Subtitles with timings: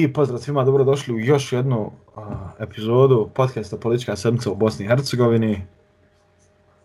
[0.00, 2.22] I pozdrav svima, dobrodošli u još jednu uh,
[2.58, 5.66] epizodu podcasta Politička sedmica u Bosni i Hercegovini.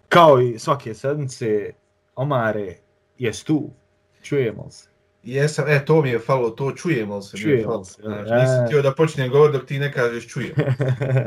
[0.10, 1.71] Kao i svake sedmice,
[2.15, 2.78] Omare
[3.17, 3.70] je tu,
[4.21, 4.89] čujemo se.
[5.24, 7.38] Jesam, e, to mi je falo, to čujemo se.
[7.38, 8.01] Čujemo se.
[8.01, 10.53] Znači, nisam htio da počnem govor dok ti ne kažeš čujem.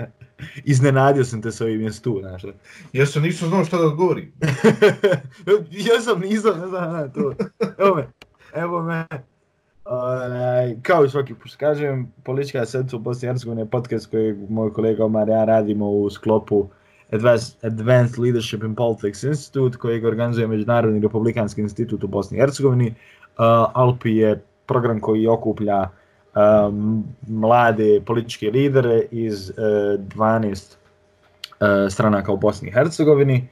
[0.65, 2.43] Iznenadio sam te s ovim je tu, znaš.
[2.93, 4.33] Jesam, nisam znao šta da odgovorim.
[5.70, 7.34] Jesam, nisam, ne znam, ne, to.
[7.79, 8.09] Evo me,
[8.55, 9.07] evo me.
[9.91, 14.34] Onaj, kao i svaki put kažem, politička sedmica u Bosni i Hercegovini je podcast koji
[14.48, 16.69] moj kolega Omar ja radimo u sklopu
[17.12, 22.87] Advanced, Advanced Leadership in Politics Institute koji organizuje Međunarodni republikanski institut u Bosni i Hercegovini.
[22.88, 22.95] Uh,
[23.74, 25.88] ALPI je program koji okuplja
[26.68, 30.77] um, mlade političke lidere iz uh, 12
[31.60, 33.48] uh, stranaka u Bosni i Hercegovini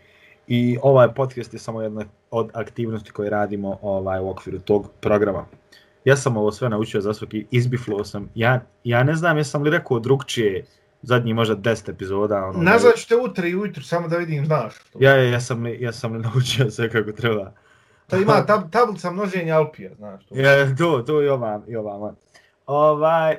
[0.47, 5.45] i ovaj podcast je samo jedna od aktivnosti koje radimo ovaj u okviru tog programa
[6.07, 8.31] ja sam ovo sve naučio za svaki, izbiflo sam.
[8.35, 10.65] Ja, ja ne znam, jesam li rekao drugčije
[11.03, 12.45] zadnji možda 10 epizoda.
[12.45, 14.75] Ono, Nazvat ću te utra i ujutru, samo da vidim, znaš.
[14.93, 14.99] To.
[15.01, 17.53] Ja, ja, ja, sam ja sam li naučio sve kako treba.
[18.07, 20.27] To ima tab, tablica množenja Alpija, znaš.
[20.27, 20.35] To.
[20.39, 22.15] Ja, to, to i ova, i ova.
[22.67, 23.37] Ovaj,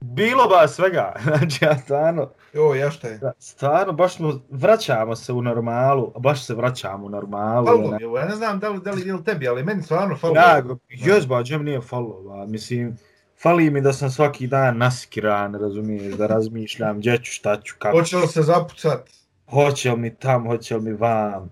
[0.00, 2.30] bilo ba svega, znači ja stvarno...
[2.56, 3.20] Jo, ja šta je?
[3.38, 7.66] Stvarno, baš smo, vraćamo se u normalu, baš se vraćamo u normalu.
[7.66, 10.16] Falo mi ovo, ja ne znam da li, da li je tebi, ali meni stvarno
[10.16, 10.34] falo.
[10.34, 12.96] Ja, jes ba, nije falo, ba, mislim,
[13.42, 17.98] fali mi da sam svaki dan naskiran, razumiješ, da razmišljam gdje ću, šta ću, kako.
[17.98, 19.10] Hoće li se zapucat?
[19.50, 21.50] Hoće li mi tam, hoće li mi vam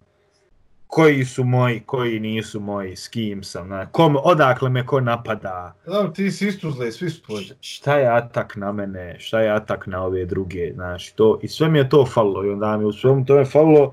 [0.95, 5.75] koji su moji, koji nisu moji, s kim sam, na, kom, odakle me ko napada.
[5.87, 7.51] Znam, ti si isto zle, svi su tvoji.
[7.61, 11.69] Šta je atak na mene, šta je atak na ove druge, znaš, to, i sve
[11.69, 13.93] mi je to falilo, i onda mi u svemu to je falilo,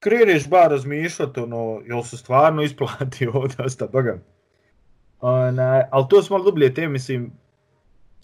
[0.00, 4.18] kreneš ba razmišljati, ono, jel se stvarno isplati ovdje, osta boga.
[5.20, 7.32] Ona, ali to smo malo dublje teme, mislim,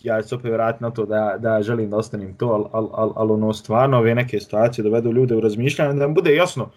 [0.03, 3.13] ja ću opet vratiti na to da, da želim da ostanim to, ali al, al,
[3.17, 6.71] al, ono, stvarno ove neke situacije dovedu ljude u razmišljanje, da nam bude jasno,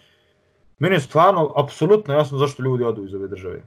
[0.84, 3.62] Meni je stvarno, apsolutno jasno zašto ljudi odu iz ove države.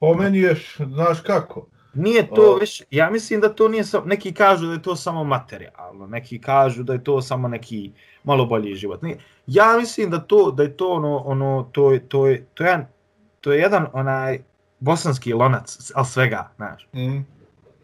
[0.00, 1.66] Po meni je, znaš kako?
[1.94, 2.56] Nije to o...
[2.58, 6.40] već, ja mislim da to nije, samo, neki kažu da je to samo materijalno, neki
[6.40, 7.92] kažu da je to samo neki
[8.24, 9.02] malo bolji život.
[9.02, 12.64] Nije, ja mislim da to da je to ono, ono to je, to je, to
[12.64, 12.86] je, jedan,
[13.40, 14.42] to je jedan onaj
[14.80, 16.88] bosanski lonac, al svega, znaš.
[16.92, 17.20] Mm.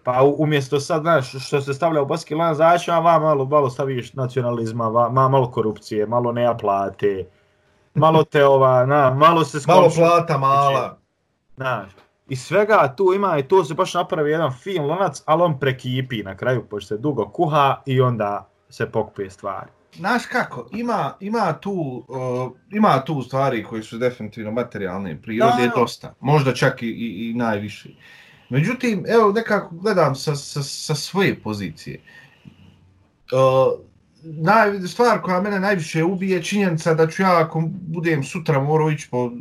[0.05, 3.71] Pa umjesto sad, znaš, što se stavlja u bosanski lonac, znaš, a va malo, malo
[3.71, 7.27] staviš nacionalizma, va, malo korupcije, malo neaplate,
[8.01, 9.77] malo te ova, na, malo se skoči.
[9.77, 10.99] Malo plata, mala.
[11.57, 11.87] Na,
[12.29, 16.23] I svega tu ima i to se baš napravi jedan fin lonac, ali on prekipi
[16.23, 19.71] na kraju, pošto se dugo kuha i onda se pokupuje stvari.
[19.97, 25.81] Znaš kako, ima, ima, tu, uh, ima tu stvari koji su definitivno materijalne prirode, da,
[25.81, 26.15] dosta.
[26.21, 27.89] Možda čak i, i, i najviše.
[28.49, 32.01] Međutim, evo nekako gledam sa, sa, sa svoje pozicije.
[33.33, 33.81] Uh,
[34.23, 39.09] naj, stvar koja mene najviše ubije činjenica da ću ja ako budem sutra morao ići
[39.11, 39.33] po,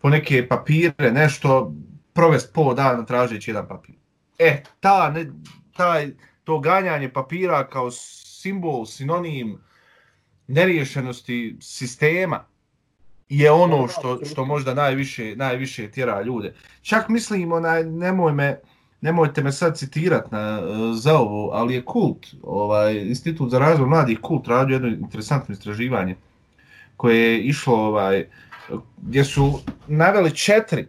[0.00, 1.72] po neke papire, nešto,
[2.12, 3.94] provest pol dana tražeći jedan papir.
[4.38, 5.26] E, ta, ne,
[5.76, 6.10] taj,
[6.44, 9.58] to ganjanje papira kao simbol, sinonim
[10.46, 12.44] neriješenosti sistema
[13.28, 16.54] je ono što, što možda najviše, najviše tjera ljude.
[16.82, 18.60] Čak mislim, onaj, nemoj me,
[19.04, 23.88] nemojte me sad citirati na, uh, za ovo, ali je kult, ovaj, Institut za razvoj
[23.88, 26.16] mladih kult radio jedno interesantno istraživanje
[26.96, 28.28] koje je išlo, ovaj,
[28.96, 30.86] gdje su naveli četiri,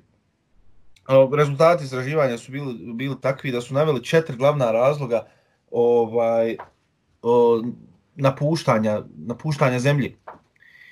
[1.08, 5.28] uh, rezultati istraživanja su bili, bili takvi da su naveli četiri glavna razloga
[5.72, 6.58] ovaj,
[7.22, 7.66] uh,
[8.16, 10.16] napuštanja, napuštanja zemlje.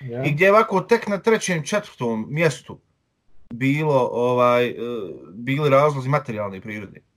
[0.02, 0.24] Ja.
[0.24, 2.80] I gdje je ovako tek na trećem, četvrtom mjestu
[3.54, 4.76] bilo ovaj
[5.34, 7.13] bili razlozi materijalne prirode.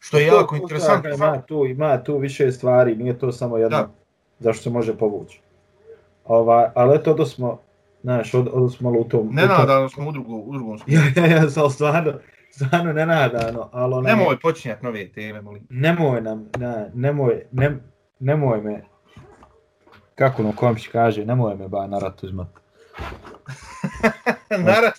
[0.00, 1.10] Što je jako interesantno.
[1.14, 3.88] Ima tu, ima tu više stvari, nije to samo jedno da.
[4.38, 5.40] zašto se može povući.
[6.24, 7.60] Ova, ali eto da smo,
[8.02, 9.28] znaš, od, od smo u tom...
[9.32, 9.42] Ne
[9.94, 11.04] smo u, drugu, u drugom smjeru.
[11.16, 12.12] ja, ja, ja, stvarno,
[12.50, 14.16] stvarno ne nadano, ali onaj...
[14.16, 15.66] Nemoj počinjati nove teme, molim.
[15.70, 17.76] Nemoj nam, ne, nemoj, ne,
[18.18, 18.84] nemoj me,
[20.14, 22.48] kako no komši kaže, nemoj me ba narat uzmat.
[24.68, 24.98] narat?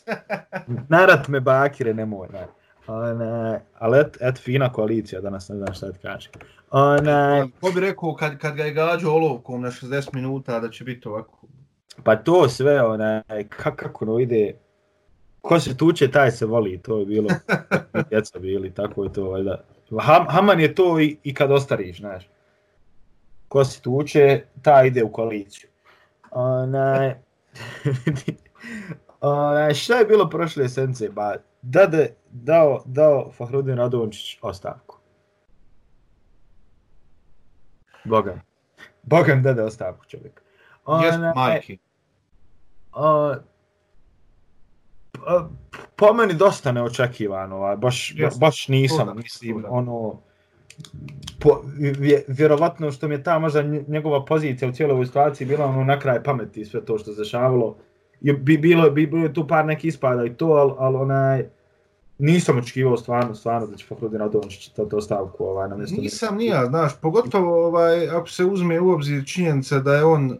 [0.90, 2.48] narat me bakire, nemoj, ne.
[2.92, 6.30] Ona, ali et, et, fina koalicija danas, ne znam šta ti kaže.
[6.72, 10.84] Ona, Ko bi rekao kad, kad ga je gađao olovkom na 60 minuta da će
[10.84, 11.38] biti ovako?
[12.04, 14.54] Pa to sve, ona, kak, kako no ide,
[15.42, 17.30] ko se tuče, taj se voli, to je bilo,
[18.10, 19.64] djeca bili, tako je to, valjda.
[20.00, 22.30] Ham, Haman je to i, i kad ostariš, znaš.
[23.48, 25.70] Ko se tuče, taj ide u koaliciju.
[26.32, 27.14] Ona,
[29.22, 34.98] ona, šta je bilo prošle sedmice, ba, dade dao, dao Fahrudin Radončić ostavku.
[38.04, 38.42] Bogan.
[39.04, 40.42] Bogan dade ostavku čovjek.
[41.04, 41.78] Jes, Onaj, majki.
[42.94, 43.36] a,
[45.28, 45.48] a,
[45.96, 48.40] po meni dosta neočekivano, ovaj, baš, Jeste.
[48.40, 49.70] baš nisam, To da, mislim, da.
[49.70, 50.22] ono,
[51.40, 51.62] po,
[52.00, 55.66] vje, vjerovatno što mi je ta možda nje- njegova pozicija u cijeloj ovoj situaciji bila
[55.66, 57.76] ono na kraj pameti sve to što se dešavalo.
[58.22, 61.46] Je, bi, bilo, bi bilo tu par neki ispada i to, ali al, onaj,
[62.18, 66.02] nisam očekivao stvarno, stvarno da će Fahrudin Radončić to, to stavku ovaj, na mjesto.
[66.02, 70.38] Nisam ni ja, znaš, pogotovo ovaj, ako se uzme u obzir činjenica da je on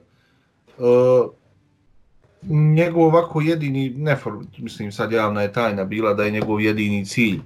[0.78, 1.32] uh,
[2.50, 7.40] njegov ovako jedini, neform, mislim sad javna je tajna bila da je njegov jedini cilj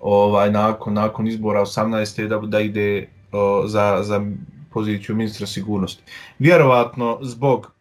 [0.00, 2.28] ovaj nakon nakon izbora 18.
[2.28, 4.26] da da ide uh, za za
[4.70, 6.02] poziciju ministra sigurnosti.
[6.38, 7.73] Vjerovatno zbog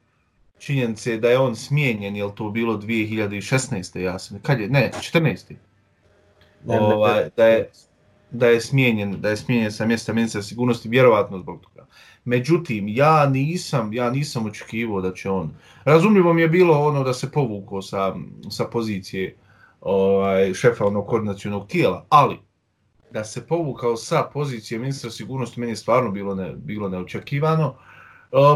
[0.65, 4.00] činjenice da je on smijenjen, je to bilo 2016.
[4.00, 5.19] ja sam, kad je, ne, 14.
[6.65, 7.69] Ne, ne, ovaj, da je
[8.33, 11.86] da je smijenjen, da je smijenjen sa mjesta ministra sigurnosti vjerovatno zbog toga.
[12.25, 15.51] Međutim, ja nisam, ja nisam očekivao da će on.
[15.83, 18.15] Razumljivo mi je bilo ono da se povukao sa,
[18.50, 19.36] sa pozicije
[19.81, 22.39] ovaj šefa onog koordinacionog tijela, ali
[23.12, 27.68] da se povukao sa pozicije ministra sigurnosti meni je stvarno bilo ne, bilo neočekivano.
[27.68, 27.75] Uh,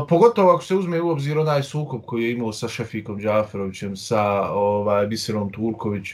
[0.10, 4.52] pogotovo ako se uzme u obzir onaj sukob koji je imao sa Šefikom Džaferovićem, sa
[4.52, 6.08] ovaj Biserom Turković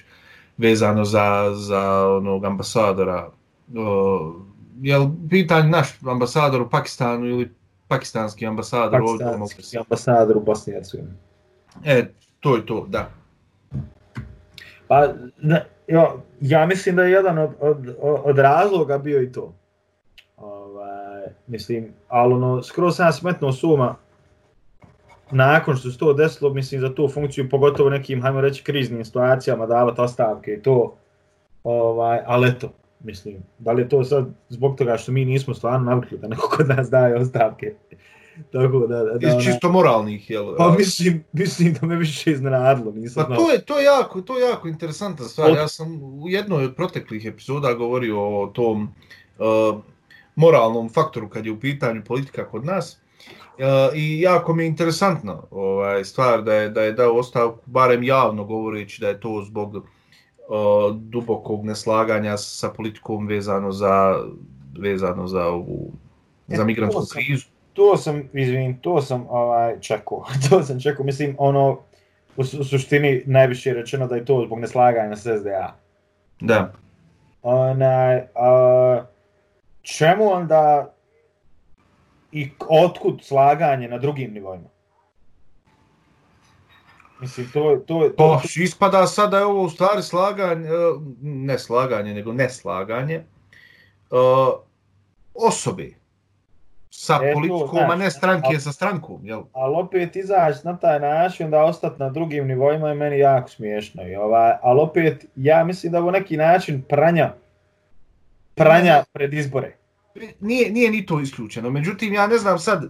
[0.57, 3.29] vezano za, za onog ambasadora
[3.67, 4.35] uh,
[4.81, 7.51] jel pitanje naš ambasador u Pakistanu ili
[7.87, 11.17] pakistanski ambasador ovdje u Pakistanski ambasador u Bosni i Hercegovini.
[11.85, 12.05] E,
[12.39, 13.09] to je to, da.
[14.87, 15.07] Pa,
[15.41, 19.53] ne, jo, ja mislim da je jedan od, od, od razloga bio i to.
[21.47, 23.95] Mislim, ali ono, skoro sam ja smetnuo suma
[25.31, 29.65] nakon što se to desilo, mislim, za tu funkciju, pogotovo nekim, hajmo reći, kriznim situacijama,
[29.65, 30.95] davati ostavke i to.
[31.63, 32.69] Ovaj, ali eto,
[33.03, 36.49] mislim, da li je to sad zbog toga što mi nismo stvarno navikli da neko
[36.57, 37.73] kod nas daje ostavke.
[38.53, 40.55] Tako da, da, Iz ona- čisto moralnih, jel?
[40.57, 44.37] Pa mislim, mislim da me više iznenadilo, nisam Pa to je, to je jako, to
[44.37, 45.51] je jako interesantna stvar.
[45.51, 48.83] Od- Ja sam u jednoj od proteklih epizoda govorio o tom
[49.39, 49.79] uh,
[50.35, 52.99] moralnom faktoru kad je u pitanju politika kod nas.
[53.53, 53.63] Uh,
[53.95, 58.43] I jako mi je interesantno ovaj, stvar da je, da je dao ostavku, barem javno
[58.43, 59.83] govoreći da je to zbog uh,
[60.95, 64.15] dubokog neslaganja sa politikom vezano za
[64.79, 65.91] vezano za ovu
[66.49, 67.45] E, za to migrantsku sam- krizu.
[67.73, 71.71] to sam, izvin, to sam ovaj, čekao, to sam čekao, mislim, ono,
[72.37, 75.75] u, u suštini najviše je rečeno da je to zbog neslaganja s SDA.
[76.39, 76.73] Da.
[77.41, 79.03] Onaj, a,
[79.83, 80.93] čemu onda
[82.31, 84.69] i otkud slaganje na drugim nivoima?
[87.19, 90.71] Mislim, to, to, to, Pa ispada sad da je ovo u stvari slaganje, e,
[91.21, 93.23] ne slaganje, nego neslaganje e,
[95.33, 95.89] osobe
[96.89, 99.43] sa E, to, politikom, a ne stranke sa strankom, jel?
[99.53, 104.07] ali opet izaći na taj način da ostati na drugim nivoima je meni jako smiješno.
[104.07, 107.33] I ovaj, ali opet, ja mislim da je ovo neki način pranja,
[108.55, 109.77] pranja pred izbore.
[110.39, 112.89] Nije, nije ni to isključeno, međutim ja ne znam sad, e,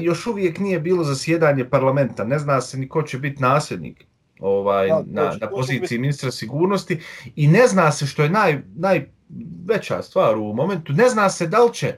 [0.00, 4.06] još uvijek nije bilo zasjedanje parlamenta, ne zna se ni ko će biti nasljednik
[4.40, 7.00] ovaj, Da, na, na poziciji ministra sigurnosti
[7.36, 11.64] i ne zna se što je naj, najveća stvar u momentu, ne zna se da
[11.64, 11.96] li će e,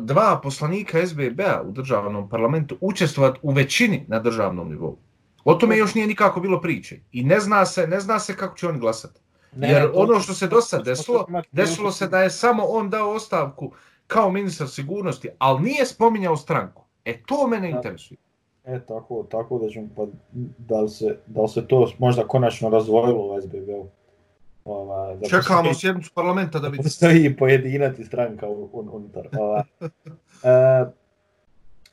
[0.00, 4.98] dva poslanika SBB-a u državnom parlamentu učestvovati u većini na državnom nivou.
[5.44, 8.56] O tome još nije nikako bilo priče i ne zna se, ne zna se kako
[8.56, 9.20] će oni glasati.
[9.58, 13.10] Jer to- ono što se do sad desilo, desilo se da je samo on dao
[13.10, 13.72] ostavku
[14.06, 16.82] kao ministar sigurnosti, ali nije spominjao stranku.
[17.04, 18.18] E to mene interesuje.
[18.64, 20.06] E, tako, tako da ćemo, pa,
[20.58, 23.86] da li se, da li se to možda konačno razvojilo u SBB-u?
[24.64, 26.82] Ovaj, da Čekamo postoji- sjednicu parlamenta da vidimo.
[26.82, 29.28] postoji pojedinac i stranka un, un, unutar.
[29.32, 29.62] Ovaj.
[30.44, 30.84] E,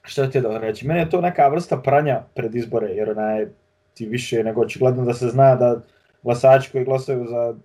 [0.02, 0.88] što ti da reći?
[0.88, 3.48] Mene je to neka vrsta pranja pred izbore, jer onaj,
[3.94, 5.82] ti više nego očigledno da se zna da
[6.24, 7.56] glasači koji glasaju za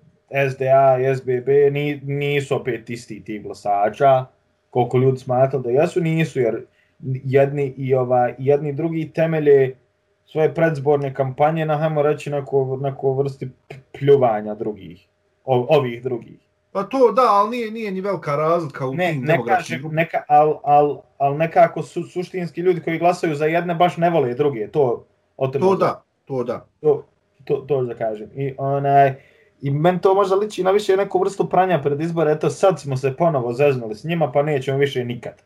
[0.50, 4.24] SDA i SBB ni, nisu opet isti ti glasača,
[4.70, 6.64] koliko ljudi smatra da jesu, nisu, jer
[7.24, 9.76] jedni i ova jedni drugi temelje
[10.26, 13.48] svoje predzborne kampanje na hajmo reći neko, neko vrsti
[13.98, 15.06] pljuvanja drugih,
[15.44, 16.38] ovih drugih.
[16.72, 19.94] Pa to da, ali nije, nije ni velika razlika u Ne, tim ne kažem, grupama.
[20.00, 24.34] neka, al, al, al nekako su, suštinski ljudi koji glasaju za jedne baš ne vole
[24.34, 26.66] druge, to o To da, to da.
[26.80, 27.04] to,
[27.49, 28.31] to, to da kažem.
[28.35, 29.14] I onaj,
[29.61, 32.97] i meni to možda liči na više neku vrstu pranja pred izbore, eto sad smo
[32.97, 35.43] se ponovo zeznuli s njima, pa nećemo više nikad.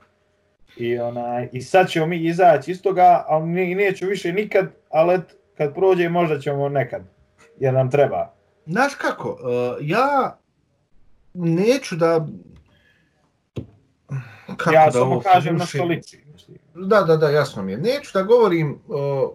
[0.76, 5.20] I, onaj, I sad ćemo mi izaći iz toga, ali ni, neću više nikad, ali
[5.56, 7.02] kad prođe možda ćemo nekad,
[7.58, 8.34] jer nam treba.
[8.66, 10.38] Znaš kako, uh, ja
[11.34, 12.26] neću da...
[14.56, 16.24] Kako ja da samo kažem na što liči.
[16.74, 17.78] Da, da, da, jasno mi je.
[17.78, 19.30] Neću da govorim uh,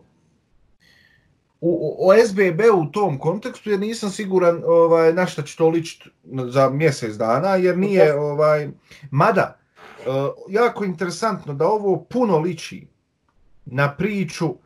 [1.61, 6.09] o, o SBB u tom kontekstu jer nisam siguran ovaj na šta će to ličiti
[6.49, 8.69] za mjesec dana jer nije ovaj
[9.11, 9.57] mada
[9.99, 10.13] uh,
[10.49, 12.87] jako interesantno da ovo puno liči
[13.65, 14.59] na priču uh,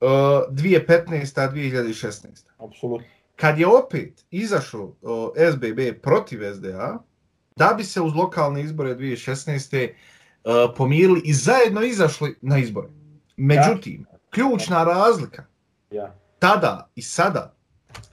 [0.00, 1.50] 2015.
[1.52, 2.26] 2016.
[2.58, 3.06] Apsolutno.
[3.36, 6.98] Kad je opet izašao uh, SBB protiv SDA,
[7.56, 9.90] da bi se uz lokalne izbore 2016.
[10.44, 12.88] Uh, pomirili i zajedno izašli na izbore.
[13.36, 14.18] Međutim, ja.
[14.30, 15.44] ključna razlika
[15.90, 16.14] ja.
[16.44, 17.54] Tada i sada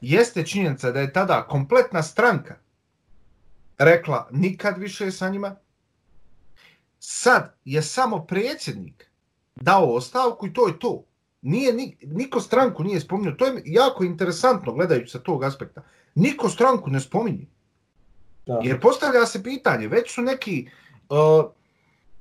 [0.02, 2.56] jeste činjenica da je tada kompletna stranka
[3.78, 5.56] rekla nikad više sa njima.
[7.00, 9.12] Sad je samo predsjednik
[9.56, 11.04] dao ostavku i to je to.
[11.42, 13.32] Nije, niko stranku nije spominio.
[13.32, 15.82] To je jako interesantno gledajući sa tog aspekta.
[16.16, 17.46] Niko stranku ne spominje.
[18.46, 18.60] Da.
[18.64, 20.70] Jer postavlja se pitanje, već su neki
[21.10, 21.18] uh,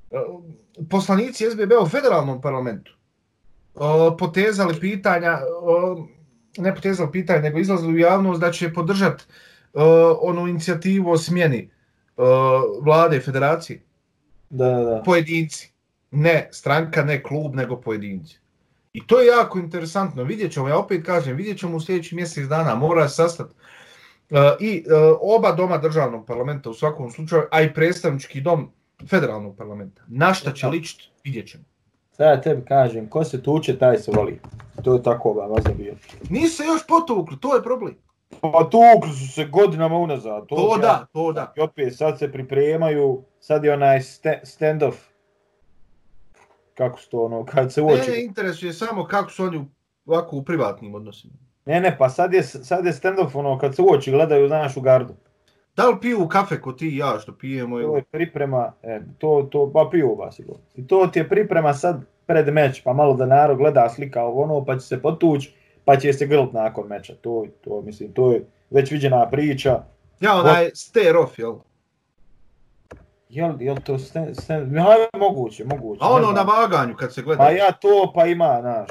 [0.09, 0.43] uh,
[0.89, 3.00] poslanici SBB u federalnom parlamentu
[4.19, 6.07] potezali pitanja, uh,
[6.57, 9.23] ne potezali pitanja, nego izlazili u javnost da će podržati
[9.73, 9.81] uh,
[10.21, 11.69] onu inicijativu o smjeni
[12.17, 12.25] uh,
[12.83, 13.83] vlade i federacije.
[14.49, 15.01] Da, da, da.
[15.05, 15.71] Pojedinci.
[16.11, 18.39] Ne stranka, ne klub, nego pojedinci.
[18.93, 20.23] I to je jako interesantno.
[20.23, 23.53] Vidjet ćemo, ja opet kažem, vidjet ćemo u sljedeći mjesec dana, mora sastati
[24.29, 28.71] uh, i uh, oba doma državnog parlamenta u svakom slučaju, a i predstavnički dom
[29.09, 30.01] federalnog parlamenta.
[30.07, 31.63] Na šta će ličiti, vidjet ćemo.
[32.11, 34.39] Sada ja tebi kažem, ko se tuče, taj se voli.
[34.83, 35.93] To je tako ova vazda bio.
[36.29, 37.95] Nisu se još potukli, to je problem.
[38.41, 40.47] Pa tukli su se godinama unazad.
[40.47, 41.53] To, to da, to da.
[41.57, 43.99] I opet sad se pripremaju, sad je onaj
[44.43, 44.95] stand-off
[46.73, 48.11] kako su to ono, kad se uoči...
[48.11, 49.65] Ne, interesuje samo kako su oni
[50.05, 51.33] ovako u privatnim odnosima.
[51.65, 54.81] Ne, ne, pa sad je, sad je stand-off ono, kad se uoči gledaju, znaš, u
[54.81, 55.13] gardu.
[55.75, 57.81] Da li piju kafe ko ti i ja što pijemo?
[57.81, 60.61] To je priprema, e, to, to, pa piju oba sigurno.
[60.75, 64.43] I to ti je priprema sad pred meč, pa malo da narod gleda slika ovo
[64.43, 65.53] ono, pa će se potući,
[65.85, 67.13] pa će se grlt nakon meča.
[67.21, 69.83] To, to, mislim, to je već viđena priča.
[70.19, 71.55] Ja, onaj, stare off, jel?
[73.29, 74.85] Jel, jel to stand, stand, ja,
[75.17, 75.99] moguće, moguće.
[76.03, 77.43] A ono na vaganju kad se gleda.
[77.43, 78.89] Pa ja to, pa ima, znaš.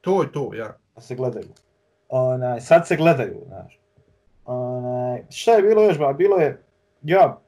[0.00, 0.76] To je to, ja.
[0.94, 1.48] Pa se gledaju.
[2.08, 3.80] Onaj, sad se gledaju, znaš.
[4.46, 6.12] Onaj, šta je bilo još, ba?
[6.12, 6.62] Bilo je,
[7.02, 7.40] ja,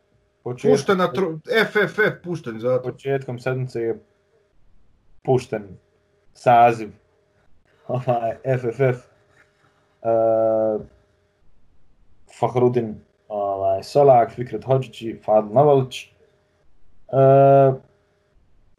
[0.42, 0.70] početkom...
[0.70, 1.38] Pušten na tro...
[1.66, 2.82] FFF pušten za to.
[2.82, 3.98] Početkom sedmice je
[5.24, 5.78] pušten
[6.34, 6.90] saziv.
[7.88, 9.08] Ovaj, FFF.
[10.02, 10.82] Uh,
[12.38, 16.12] Fahrudin, ovaj, Solak, Fikret Hođići, Fadl Navalić.
[17.08, 17.74] Uh,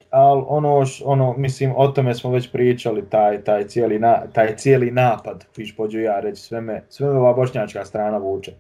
[0.09, 4.91] al ono ono mislim o tome smo već pričali taj taj cijeli na, taj cijeli
[4.91, 8.51] napad piš pođu ja reći sve me sve me ova bošnjačka strana vuče.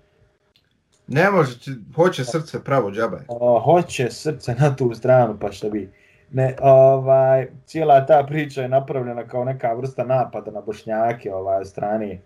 [1.07, 1.51] Ne može
[1.95, 3.19] hoće srce pravo džabaj
[3.63, 5.91] hoće srce na tu stranu pa šta bi.
[6.31, 12.19] Ne ovaj cijela ta priča je napravljena kao neka vrsta napada na bošnjake ovaj strane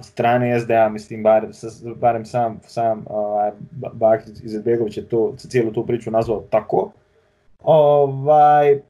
[0.00, 1.46] strane SDA mislim bar
[1.96, 3.50] barem sam sam ovaj
[3.92, 6.92] Bakir Izetbegović je to cijelu tu priču nazvao tako
[7.62, 8.80] ovaj e,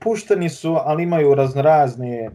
[0.00, 2.30] pušteni su ali imaju raznorazne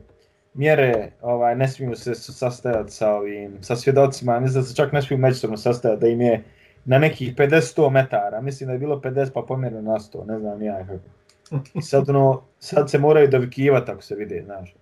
[0.53, 5.01] mjere ovaj ne smiju se sastajati sa ovim sa svjedocima ne znam se čak ne
[5.01, 6.43] smiju međusobno sastajati da im je
[6.85, 8.41] na nekih 50-100 metara.
[8.41, 11.03] Mislim da je bilo 50 pa pomjerno na 100 ne znam ja kako.
[11.73, 14.75] I sad ono sad se moraju dovikivati ako se vide znaš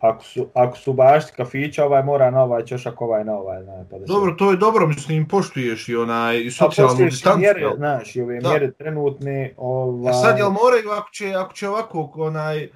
[0.00, 3.62] ako su, ako su baš kafića, ovaj mora na ovaj čošak, ovaj na ovaj.
[3.62, 7.38] Znaš, pa da dobro, to je dobro, mislim, poštuješ i onaj i pa socijalnu distancu.
[7.38, 8.48] Mjere, znaš, i ove da.
[8.48, 9.54] mjere trenutne.
[9.56, 10.10] Ovaj...
[10.10, 12.68] A sad jel moraju, ako će, ako će ovako, onaj,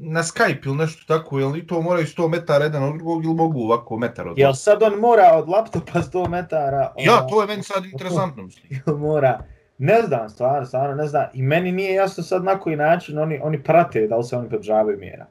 [0.00, 3.34] na Skype ili nešto tako, jel i to moraju 100 metara jedan od drugog ili
[3.34, 6.92] mogu ovako metar od Jel sad on mora od laptopa 100 metara?
[7.06, 8.80] Ja, ono, to je meni sad interesantno, mislim.
[9.06, 9.38] mora,
[9.78, 11.24] ne znam, stvarno, stvarno, ne znam.
[11.34, 14.48] I meni nije jasno sad na koji način oni, oni prate da li se oni
[14.48, 15.26] podržavaju mjera.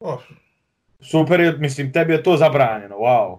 [0.00, 0.22] Oh.
[1.00, 3.38] Super je, mislim, tebi je to zabranjeno, wow.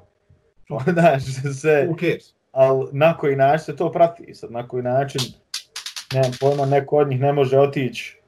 [0.93, 1.23] Znaš,
[1.61, 1.87] se...
[1.89, 2.33] Who cares?
[2.51, 4.35] Ali na koji način se to prati?
[4.35, 5.21] Sad, na koji način,
[6.13, 8.19] ne pojma, neko od njih ne može otići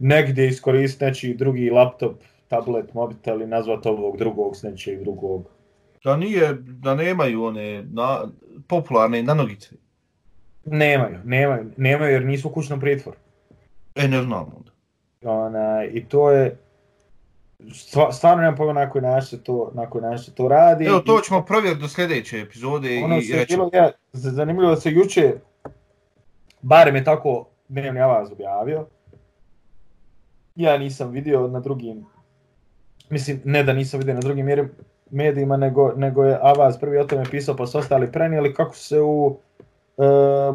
[0.00, 2.16] negdje iskoristiti neći drugi laptop,
[2.48, 4.64] tablet, mobitel i nazvati ovog drugog s
[5.02, 5.48] drugog.
[6.04, 8.28] Da nije, da nemaju one na,
[8.68, 9.70] popularne nanogice?
[10.64, 13.18] Nemaju, nemaju, nemaju jer nisu u kućnom pritvoru.
[13.94, 14.70] E, ne znam onda.
[15.24, 16.56] Ona, I to je,
[18.12, 20.84] stvarno nemam pojma na koji način se to, na koji način se to radi.
[20.84, 23.56] Evo, to ćemo provjeriti do sljedeće epizode ono i reći.
[23.56, 25.34] Bilo, ja, zanimljivo da se juče,
[26.62, 28.86] barem je tako dnevni avaz objavio,
[30.56, 32.06] ja nisam vidio na drugim
[33.10, 34.70] mislim, ne da nisam vidio na drugim mjerim,
[35.10, 39.00] medijima, nego, nego je Avaz prvi o tome pisao, pa su ostali prenijeli kako se
[39.00, 39.36] u
[39.98, 40.02] e,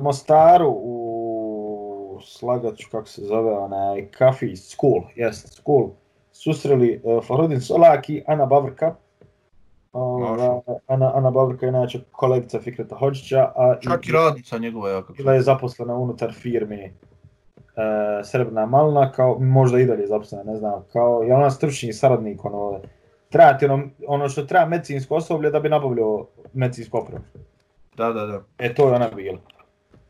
[0.01, 5.89] Mostaru, u Slagaću, kako se zove, onaj, kafi, school, jest, school,
[6.45, 8.95] susreli e, Fahrudin Solak i Ana Bavrka.
[9.91, 13.51] Ova, Ana, Ana Bavrka je inače kolegica Fikreta Hođića.
[13.55, 15.13] A Čak i radnica njegova jaka.
[15.13, 16.91] Bila je zaposlena unutar firme e,
[18.23, 22.79] Srebrna Malna, kao, možda i dalje zaposlena, ne znam, kao, je ona stručni saradnik, ono,
[23.29, 27.23] treba ti ono, ono što treba medicinsko osoblje da bi nabavljao medicinsko opremu.
[27.97, 28.41] Da, da, da.
[28.57, 29.37] E, to je ona bila.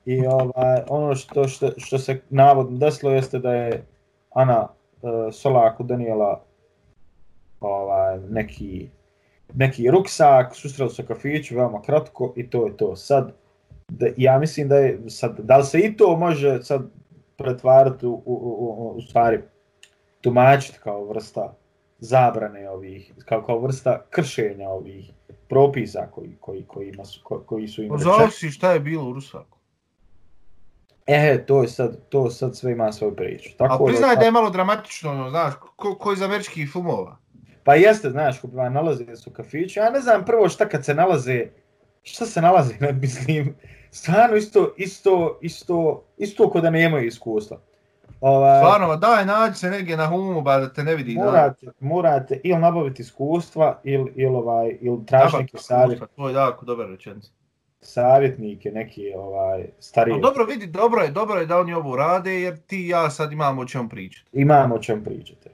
[0.05, 3.83] I ovaj, ono što, što, što se navodno desilo jeste da je
[4.33, 4.84] Ana uh,
[5.31, 6.43] Solaku donijela
[7.59, 8.89] ovaj, neki,
[9.53, 12.95] neki ruksak, susreli se kafiću, veoma kratko i to je to.
[12.95, 13.33] Sad,
[13.87, 16.81] da, ja mislim da je, sad, da li se i to može sad
[17.37, 19.39] pretvarati u, u, u, u stvari,
[20.21, 21.53] tumačiti kao vrsta
[21.99, 25.11] zabrane ovih, kao, kao vrsta kršenja ovih
[25.49, 27.03] propisa koji, koji, koji, ima
[27.45, 28.13] koji su im rečeni.
[28.17, 29.57] Zavisi šta je bilo u Rusaku.
[31.05, 33.49] E, to je sad, to sad sve ima svoju priču.
[33.57, 37.17] Tako A priznaj da, da je malo dramatično, ono, znaš, ko, ko iz američkih filmova.
[37.63, 39.79] Pa jeste, znaš, ko bi nalaze su kafići.
[39.79, 41.45] Ja ne znam prvo šta kad se nalaze,
[42.03, 43.55] šta se nalaze, ne mislim,
[43.91, 47.59] stvarno isto, isto, isto, isto ko da nemaju iskustva.
[48.21, 51.15] Ovaj, Stvarno, daj, nađi se negdje na humu, ba da te ne vidi.
[51.15, 51.71] Morate, da.
[51.79, 56.03] morate ili nabaviti iskustva, ili, ili, ovaj, ili traži neki savjet.
[56.15, 57.29] To je jako dobar rečenica.
[57.85, 60.15] Savjetnike, neki ovaj, stariji.
[60.15, 63.09] No, dobro, vidi, dobro je, dobro je da oni ovo rade, jer ti i ja
[63.09, 64.29] sad imamo o čemu pričati.
[64.33, 65.49] Imamo o čemu pričati.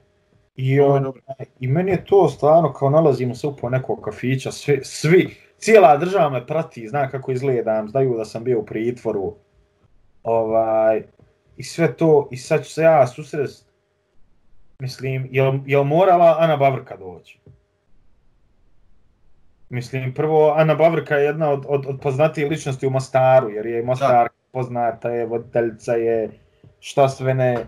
[0.56, 1.12] I, on,
[1.60, 6.30] I meni je to stvarno, kao nalazimo se upo nekog kafića, svi, svi, cijela država
[6.30, 9.34] me prati, zna kako izgledam, znaju da sam bio u pritvoru.
[10.22, 11.02] Ovaj,
[11.56, 13.66] i sve to, i sad ću se ja susrest,
[14.78, 15.28] mislim,
[15.66, 17.41] je li morala Ana Bavrka doći?
[19.72, 23.82] Mislim, prvo, Ana Bavrka je jedna od, od, od poznatijih ličnosti u Mostaru, jer je
[23.82, 24.34] Mostar da.
[24.50, 26.30] poznata, je voditeljica, je
[26.80, 27.66] šta sve ne,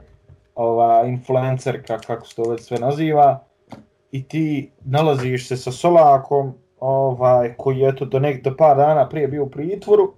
[0.54, 3.44] ova, influencerka, kako se to već sve naziva,
[4.12, 9.08] i ti nalaziš se sa Solakom, ovaj, koji je to do, nek, do par dana
[9.08, 10.14] prije bio u pritvoru,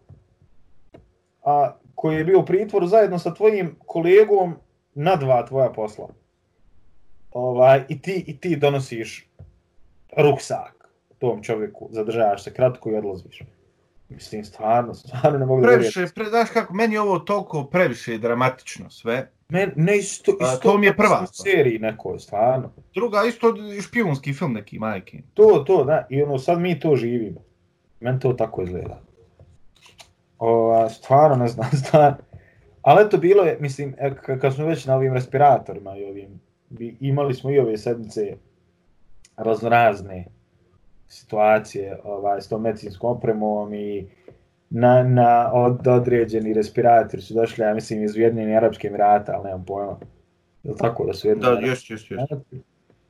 [1.44, 4.56] a koji je bio u pritvoru zajedno sa tvojim kolegom
[4.94, 6.08] na dva tvoja posla.
[7.30, 9.30] Ovaj, i, ti, I ti donosiš
[10.16, 10.75] ruksak
[11.18, 13.42] tom čovjeku, zadržavaš se kratko i odlaziš.
[14.08, 18.18] Mislim, stvarno, stvarno ne mogu previše, da Previše, znaš kako, meni je ovo toliko previše
[18.18, 19.30] dramatično sve.
[19.48, 21.26] Men, ne, isto, isto A, to mi je prva.
[21.26, 22.72] seriji neko, stvarno.
[22.94, 25.18] Druga, isto špijunski film neki, majke.
[25.34, 27.40] To, to, da, i ono, sad mi to živimo.
[28.00, 29.00] Meni to tako izgleda.
[30.38, 32.16] Ova, stvarno ne znam, stvarno.
[32.82, 36.40] Ali eto bilo je, mislim, e, kad smo već na ovim respiratorima i ovim,
[37.00, 38.36] imali smo i ove sedmice
[39.36, 40.24] raznorazne
[41.08, 44.06] situacije ovaj, s tom medicinskom opremom i
[44.70, 49.64] na, na od, određeni respiratori su došli, ja mislim, iz Ujedinjeni Arabske Emirata, ali nemam
[49.64, 49.98] pojma.
[50.62, 52.32] Je tako da su Ujedinjeni Da, jest, jest, jest.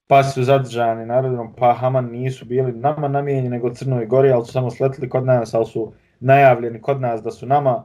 [0.07, 4.53] Pa su zadržani narodom, pa Haman nisu bili nama namijenjeni nego Crnoj Gori, ali su
[4.53, 7.85] samo sletili kod nas, ali su najavljeni kod nas da su nama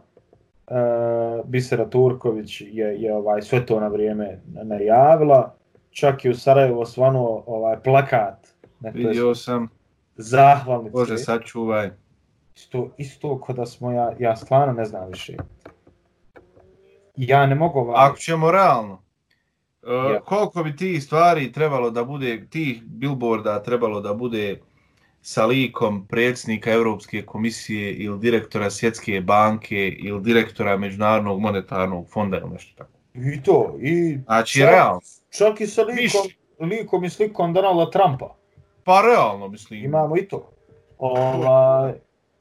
[0.68, 0.76] uh,
[1.46, 5.56] Bisera Turković je, je ovaj sve to na vrijeme najavila.
[5.90, 8.48] Čak i u Sarajevo svanuo ovaj plakat.
[8.94, 9.81] Vidio sam.
[10.22, 10.92] Zahvalnice.
[10.92, 11.90] Bože, sačuvaj.
[12.56, 15.38] Isto, isto kod da smo, ja, ja stvarno ne znam više.
[17.16, 17.96] Ja ne mogu ovaj...
[17.98, 18.94] Ako ćemo realno,
[19.82, 20.22] uh, ja.
[20.22, 24.60] koliko bi ti stvari trebalo da bude, tih billboarda trebalo da bude
[25.22, 32.50] sa likom predsjednika Europske komisije ili direktora Svjetske banke ili direktora Međunarodnog monetarnog fonda ili
[32.50, 32.92] nešto tako.
[33.14, 34.18] I to, i...
[34.26, 35.00] Znači, čak, realno.
[35.38, 36.14] Čak i sa likom, Miš...
[36.60, 38.41] likom i slikom Donalda Trumpa.
[38.84, 39.86] Pa realno, mislim.
[39.86, 40.50] Imamo i to.
[40.98, 41.94] Ovaj...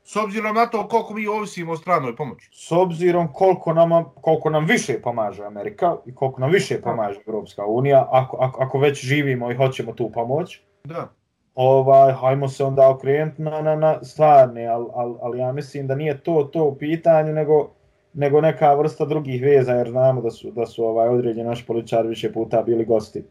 [0.05, 2.51] S obzirom na to koliko mi ovisimo o stranoj pomoći.
[2.53, 7.67] S obzirom koliko, nama, koliko nam više pomaže Amerika i koliko nam više pomaže Europska
[7.67, 10.61] unija, ako, ako, ako već živimo i hoćemo tu pomoć.
[10.85, 11.09] Da
[11.55, 15.95] ovaj, hajmo se onda okrenuti na, na, na stvarne, ali al, al ja mislim da
[15.95, 17.71] nije to to u pitanju, nego,
[18.13, 22.09] nego neka vrsta drugih veza, jer znamo da su, da su ovaj određeni naši političari
[22.09, 23.25] više puta bili gosti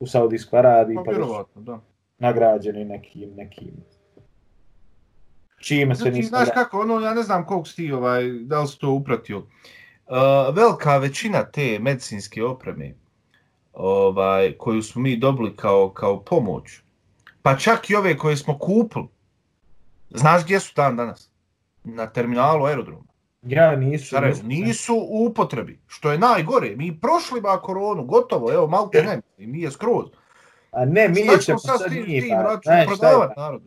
[0.00, 1.12] u Saudijskoj Arabiji, pa,
[1.54, 1.78] pa da.
[2.18, 3.84] Nagrađeni nekim, nekim
[5.64, 6.28] čime se znači, nismo...
[6.28, 9.38] Znaš kako, ono, ja ne znam koliko si ovaj, da li si to upratio.
[9.38, 12.94] Uh, velika većina te medicinske opreme
[13.72, 16.80] ovaj, koju smo mi dobili kao, kao pomoć,
[17.42, 19.06] pa čak i ove koje smo kupili,
[20.10, 21.30] znaš gdje su dan danas?
[21.84, 23.04] Na terminalu aerodroma.
[23.42, 24.08] Ja, nisu.
[24.08, 26.76] Sarajevo, nisu u upotrebi, što je najgore.
[26.76, 30.04] Mi prošli ba koronu, gotovo, evo, malo te ne, nije skroz.
[30.74, 33.64] A ne, mi Šta ćemo ćemo sad s tim, pa, račun znaš šta je, narodu?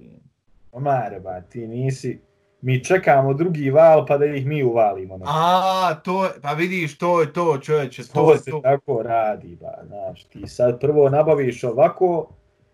[0.71, 2.19] Omare, ba, ti nisi,
[2.61, 5.17] mi čekamo drugi val pa da ih mi uvalimo.
[5.17, 5.25] Na.
[5.27, 8.61] A, to je, pa vidiš, to je to, čovječe, to to je se to.
[8.63, 12.29] tako radi, ba, znaš, ti sad prvo nabaviš ovako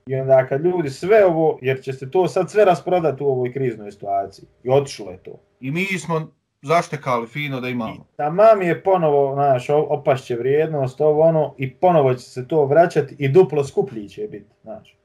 [0.08, 3.54] i onda kad ljudi sve ovo, jer će se to sad sve rasprodati u ovoj
[3.54, 5.40] kriznoj situaciji i otišlo je to.
[5.60, 6.32] I mi smo
[6.64, 8.06] zaštekali fino da I imamo.
[8.16, 13.30] tamam je ponovo, znaš, opašće vrijednost, ovo ono, i ponovo će se to vraćati i
[13.30, 14.98] duplo skuplji će biti, znaš.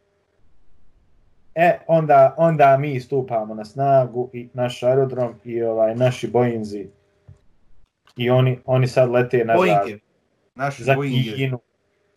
[1.55, 6.87] E, onda, onda mi stupamo na snagu i naš aerodrom i ovaj naši Boeinzi
[8.17, 9.99] i oni, oni sad lete na Boeinge.
[10.55, 11.33] Naši za Boeinge.
[11.37, 11.59] Kinu,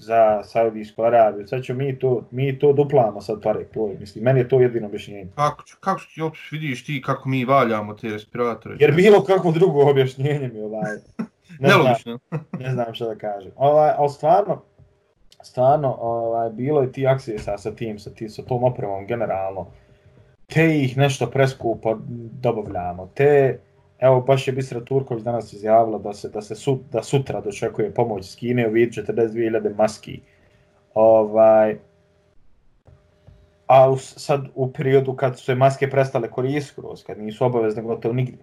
[0.01, 1.47] za Saudijsku Arabiju.
[1.47, 4.87] Sad ću mi to, mi to duplamo sad pare, to mislim, meni je to jedino
[4.87, 5.27] objašnjenje.
[5.35, 8.75] Kako, ću- kako ti opet vidiš ti kako mi valjamo te respiratore?
[8.79, 10.91] Jer bilo kakvo drugo objašnjenje mi ovaj,
[11.59, 12.19] ne znam, Nelogično.
[12.59, 13.51] ne znam šta da kažem.
[13.55, 14.61] Ovaj, ali stvarno,
[15.41, 19.67] stvarno, ovaj, bilo je ti akcija sa tim, sa, tim, sa tom opremom generalno.
[20.47, 21.97] Te ih nešto preskupo
[22.41, 23.09] dobavljamo.
[23.15, 23.59] Te,
[24.01, 27.93] evo, baš je Bistra Turković danas izjavila da se, da se sut, da sutra dočekuje
[27.93, 30.21] pomoć iz Kine u vidu 42.000 maski.
[30.93, 31.77] Ovaj,
[33.67, 37.81] a u, sad u periodu kad su se maske prestale koristiti skroz, kad nisu obavezne
[37.81, 38.37] gotovo nigdje.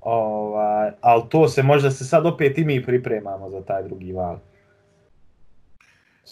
[0.00, 4.38] Ovaj, ali to se možda se sad opet i mi pripremamo za taj drugi val.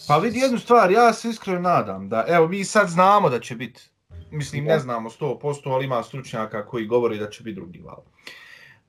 [0.07, 3.55] Pa vidi jednu stvar, ja se iskreno nadam da, evo mi sad znamo da će
[3.55, 3.89] biti,
[4.31, 8.03] mislim ne znamo 100%, ali ima stručnjaka koji govori da će biti drugi val.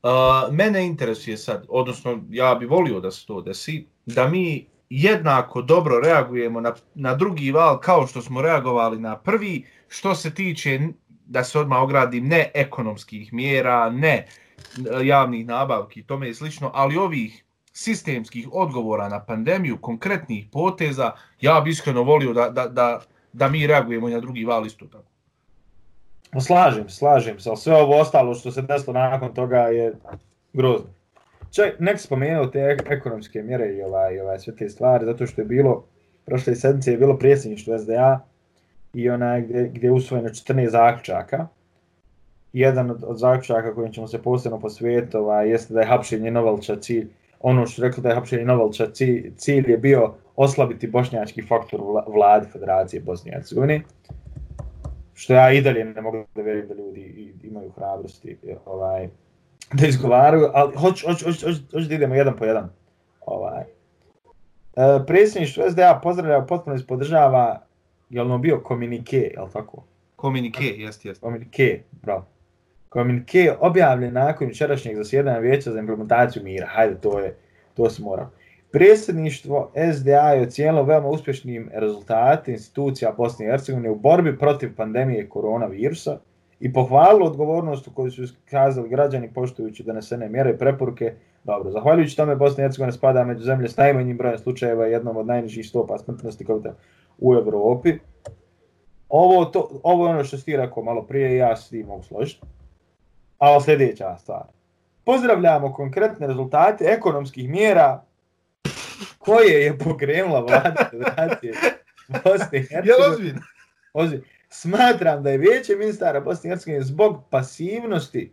[0.03, 5.62] Uh, mene interesuje sad, odnosno ja bi volio da se to desi, da mi jednako
[5.62, 10.81] dobro reagujemo na, na drugi val kao što smo reagovali na prvi, što se tiče,
[11.27, 14.27] da se odmah ogradim, ne ekonomskih mjera, ne
[15.03, 21.70] javnih nabavki, tome i slično, ali ovih sistemskih odgovora na pandemiju, konkretnih poteza, ja bi
[21.70, 23.01] iskreno volio da, da, da,
[23.33, 25.18] da mi reagujemo na drugi val isto tako.
[26.41, 29.93] Slažem, se, slažem se, ali sve ovo ostalo što se desilo nakon toga je
[30.53, 30.88] grozno.
[31.51, 35.45] Čak, nek spomenuo te ekonomske mjere i ovaj, ovaj, sve te stvari, zato što je
[35.45, 35.85] bilo,
[36.27, 38.21] prošle sedmice je bilo predsjedništvo SDA
[38.95, 41.47] i onaj gdje, gdje je usvojeno 14 zaključaka.
[42.53, 46.77] Jedan od, od zaključaka kojim ćemo se posebno posvijetiti ovaj, jeste da je hapšenje Novalča
[46.77, 47.09] cilj,
[47.41, 51.81] ono što je rekli da je hapšenje Novalča cilj, cilj je bio oslabiti bošnjački faktor
[51.81, 53.83] u vla- vladi Federacije Bosne i Hercegovine
[55.19, 59.09] što ja i dalje ne mogu da vjerujem da ljudi imaju hrabrosti ovaj,
[59.73, 62.69] da izgovaraju, ali hoću, hoću, hoću, hoću, hoću da idemo jedan po jedan.
[63.27, 63.63] Ovaj.
[64.77, 67.63] E, predsjedništvo SDA pozdravlja, potpuno ispodržava,
[68.11, 69.85] je li bio komunike, je li tako?
[70.17, 71.21] Komunike, jest, jest.
[71.21, 72.27] Komunike, bravo.
[72.89, 76.67] Komunike objavljen nakon jučerašnjeg zasjedanja vijeća za implementaciju mira.
[76.67, 77.37] Hajde, to je,
[77.75, 78.31] to se mora.
[78.71, 85.29] Predsjedništvo SDA je ocijenilo veoma uspješnim rezultate institucija Bosne i Hercegovine u borbi protiv pandemije
[85.29, 86.19] koronavirusa
[86.61, 91.15] i pohvalilo odgovornost u koju su iskazali građani poštujući donesene mjere i preporuke.
[91.45, 95.17] Dobro, zahvaljujući tome Bosna i Hercegovina spada među zemlje s najmanjim brojem slučajeva i jednom
[95.17, 96.73] od najnižih stopa smrtnosti COVID
[97.19, 97.99] u Evropi.
[99.09, 101.87] Ovo, to, ovo je ono što si ti rekao malo prije i ja s tim
[101.87, 102.47] mogu složiti.
[103.39, 104.45] A sljedeća stvar.
[105.05, 108.03] Pozdravljamo konkretne rezultate ekonomskih mjera
[109.19, 111.53] koje je pokrenula vlada Federacije
[112.25, 113.39] Bosne i Hercegovine.
[113.95, 114.23] ozbiljno?
[114.49, 118.33] Smatram da je vijeće ministara Bosne i Hercegovine zbog pasivnosti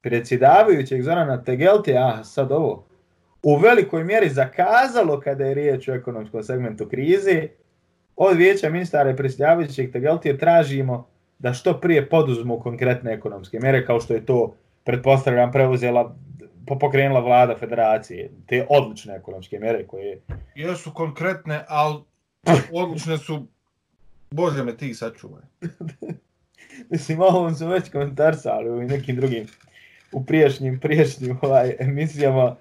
[0.00, 2.86] predsjedavajućeg Zorana Tegelte, a sad ovo,
[3.42, 7.48] u velikoj mjeri zakazalo kada je riječ o ekonomskom segmentu krize,
[8.16, 11.06] od vijeća ministara i predsjedavajućeg Tegelte tražimo
[11.38, 16.16] da što prije poduzmu konkretne ekonomske mjere kao što je to, pretpostavljam, preuzela
[16.66, 20.20] pokrenula vlada federacije, te odlične ekonomske mjere koje
[20.54, 22.02] Jesu konkretne, ali
[22.72, 23.46] odlične su,
[24.30, 25.42] Bože me ti sačuvaj.
[26.90, 29.46] Mislim, ovom su već komentarsali u nekim drugim,
[30.12, 32.56] u prijašnjim, prijašnjim ovaj, emisijama,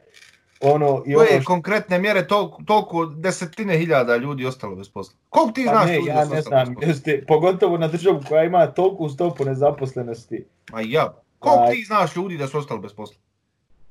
[0.62, 1.48] ono i ovo Koje što...
[1.48, 5.16] konkretne mjere, toliko, toliko desetine hiljada ljudi ostalo bez posla?
[5.30, 8.68] Koliko ti Pa znaš ne, ljudi ja ne znam, jeste, pogotovo na državu koja ima
[8.68, 10.46] toliku stopu nezaposlenosti.
[10.72, 11.14] Ma ja.
[11.40, 13.16] Koliko ti znaš ljudi da su ostali bez posla?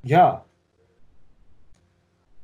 [0.03, 0.45] Ja.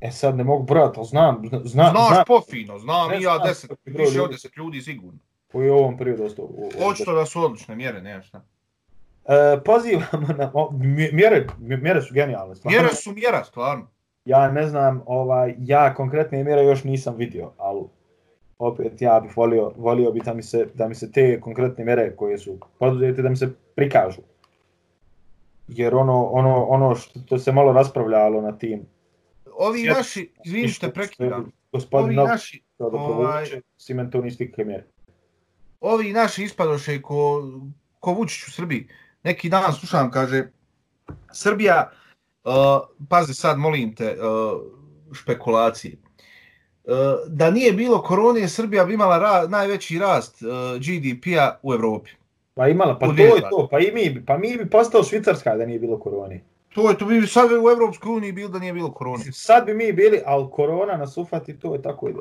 [0.01, 3.23] E sad ne mogu brojati, ali znam, zna, zna, Znaš znam pofino, znam Ne i
[3.23, 5.19] ja znam deset, više od deset ljudi sigurno.
[5.53, 6.49] koji je ovom periodu ostao.
[6.91, 8.45] Očito da su odlične mjere, nema šta.
[9.25, 12.55] E, pozivamo na, o, mje- mjere, mjere su genijalne.
[12.55, 12.79] stvarno.
[12.79, 13.87] Mjere su mjera, stvarno.
[14.25, 17.83] Ja ne znam, ovaj, ja konkretne mjere još nisam vidio, ali
[18.59, 22.17] opet ja bih volio, volio bi da mi, se, da mi se te konkretne mjere
[22.17, 24.21] koje su poduzete da mi se prikažu.
[25.69, 28.87] Jer ono, ono, ono što se malo raspravljalo na tim
[29.59, 34.65] Ovi Sjet- naši, izvini što prekidam, gospodin ovi naši, ovaj- provuče, Simen to nisi nikakve
[34.65, 34.87] mjere.
[35.81, 37.43] ovi naši ispadoše ko,
[38.01, 38.89] ko Vučić u Srbiji.
[39.23, 40.51] Neki dan slušam, kaže,
[41.33, 41.91] Srbija,
[42.45, 42.53] uh,
[43.09, 44.61] pazi sad, molim te, uh,
[45.15, 45.97] špekulacije.
[46.85, 46.95] Uh,
[47.29, 50.49] da nije bilo korone, Srbija bi imala ra, najveći rast uh,
[50.81, 52.11] GDP-a u Evropi.
[52.59, 53.41] Pa imala, pa to je 2020.
[53.51, 56.41] to, pa i mi, pa mi bi postao Švicarska da nije bilo korone.
[56.75, 59.25] To je, to bi sad u Evropskoj uniji bilo da nije bilo korone.
[59.33, 62.19] Sad bi mi bili, ali korona nas ufati, to je tako ide.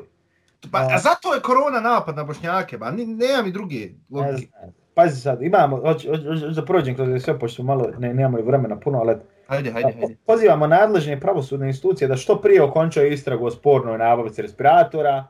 [0.72, 4.52] Pa, a zato je korona napad na Bošnjake, ba, nema mi druge logike.
[4.94, 6.08] Pazi sad, imamo, hoću
[6.54, 9.14] da prođem kroz sve, pošto malo, ne, nemamo i vremena puno, ali
[9.46, 10.16] Hajde, hajde, hajde.
[10.26, 15.24] pozivamo nadležne pravosudne institucije da što prije okončaju istragu o spornoj nabavci respiratora,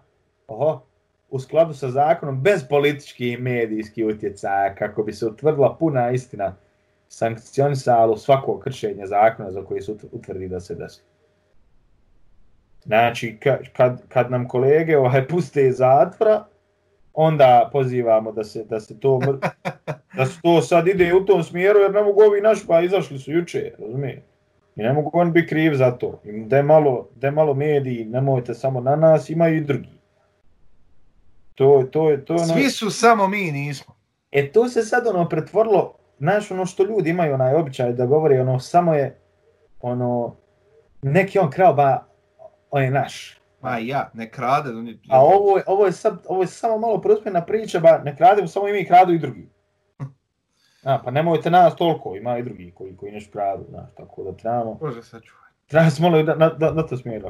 [0.47, 0.81] oho,
[1.38, 6.57] u skladu sa zakonom, bez političkih i medijskih utjecaja, kako bi se utvrdila puna istina
[7.09, 11.03] sankcionisalo svako kršenje zakona za koji se ut- utvrdi da se desi.
[12.85, 16.44] Znači, ka, kad, kad nam kolege ovaj, puste iz zatvora,
[17.14, 19.20] onda pozivamo da se, da se to
[20.16, 23.18] da se to sad ide u tom smjeru, jer ne mogu ovi naši, pa izašli
[23.18, 24.22] su juče, razumije?
[24.77, 26.20] I ne mogu oni biti krivi za to.
[26.24, 29.97] Da je malo, da je malo mediji, nemojte samo na nas, imaju i drugi.
[31.59, 33.94] To, to, je to, ono, Svi su samo mi nismo.
[34.31, 38.40] E to se sad ono pretvorilo, znaš ono što ljudi imaju onaj običaj da govore,
[38.40, 39.18] ono samo je,
[39.81, 40.37] ono,
[41.03, 42.07] neki on krao, ba,
[42.71, 43.40] on je naš.
[43.61, 44.71] Ma ja, ne krade.
[44.71, 47.99] on je- A ovo je, ovo je sad, ovo je samo malo prospjena priča, ba
[47.99, 49.49] ne krademo samo i mi kradu i drugi.
[50.85, 54.33] A, pa nemojte nas toliko, ima i drugi koji, koji nešto kradu, znaš, tako da
[54.33, 55.51] trebamo, Bože, sačuvaj.
[55.66, 57.29] treba se malo na, na, na, to smjeru.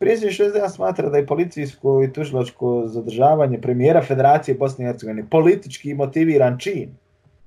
[0.00, 5.94] Predsjednik SDA smatra da je policijsko i tužilačko zadržavanje premijera Federacije Bosne i Hercegovine politički
[5.94, 6.94] motiviran čin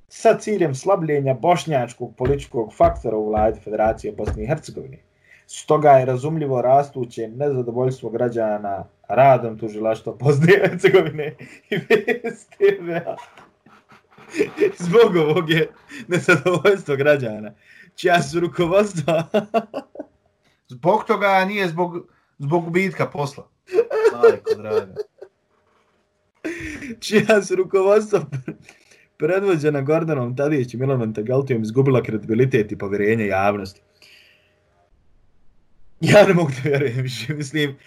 [0.07, 4.97] sa ciljem slabljenja bošnjačkog političkog faktora u vladi Federacije Bosne i Hercegovine.
[5.47, 11.35] Stoga je razumljivo rastuće nezadovoljstvo građana radom tužilaštva Bosne i Hercegovine
[11.69, 13.15] i VSTV-a.
[14.77, 15.69] Zbog ovog je
[16.07, 17.53] nezadovoljstvo građana,
[17.95, 19.23] čija su rukovodstva
[20.67, 23.47] Zbog toga nije zbog, zbog gubitka posla.
[24.13, 24.95] Majko, draga.
[26.99, 28.25] čija su rukovodstva
[29.17, 33.81] predvođena Gordonom Tadić i Milanom Tegaltijom izgubila kredibilitet i povjerenje javnosti.
[36.01, 37.77] Ja ne mogu da vjerujem više, mislim,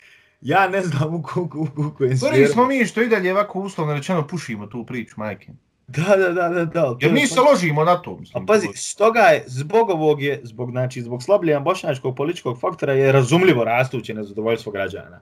[0.40, 2.52] ja ne znam u, u, u, u kojem Prvi smjeru.
[2.52, 5.52] smo mi što i dalje ovako uslovno rečeno pušimo tu priču, majke.
[5.88, 6.96] Da, da, da, da, da.
[7.00, 8.10] Jer je mi to- se ložimo na to.
[8.10, 12.92] A Mislim, pazi, stoga je, zbog ovog je, zbog, znači, zbog slabljenja bošnjačkog političkog faktora
[12.92, 15.20] je razumljivo rastuće nezadovoljstvo građana.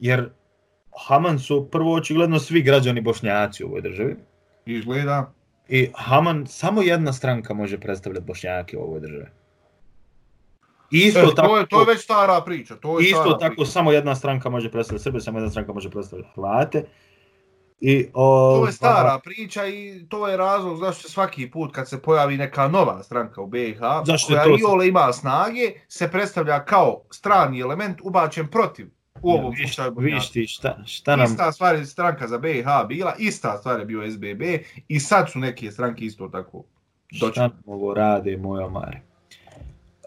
[0.00, 0.30] Jer
[1.06, 4.16] Haman su prvo očigledno svi građani bošnjaci u ovoj državi.
[4.66, 5.32] Izgleda.
[5.68, 9.26] I Haman, samo jedna stranka može predstavljati bošnjake u ovoj državi.
[10.90, 12.76] Isto E, tako, to, je, to je već stara priča.
[12.76, 13.70] To je isto stara tako priča.
[13.70, 16.84] samo jedna stranka može predstavljati Srbe, samo jedna stranka može predstavljati Hrvate.
[17.84, 21.88] I, o, To je stara priča i to je razlog zašto se svaki put kad
[21.88, 26.64] se pojavi neka nova stranka u BiH, Zašto koja to- iole ima snage, se predstavlja
[26.64, 28.90] kao strani element ubačen protiv
[29.22, 30.32] u ovom Viš, slučaju viš Bošnjaka.
[30.32, 31.24] ti šta, šta nam...
[31.26, 34.42] Ista stvar je stranka za BiH bila, ista stvar je bio SBB
[34.88, 36.64] i sad su neke stranke isto tako
[37.12, 37.32] doći.
[37.32, 39.00] Šta nam ovo rade, moj omare?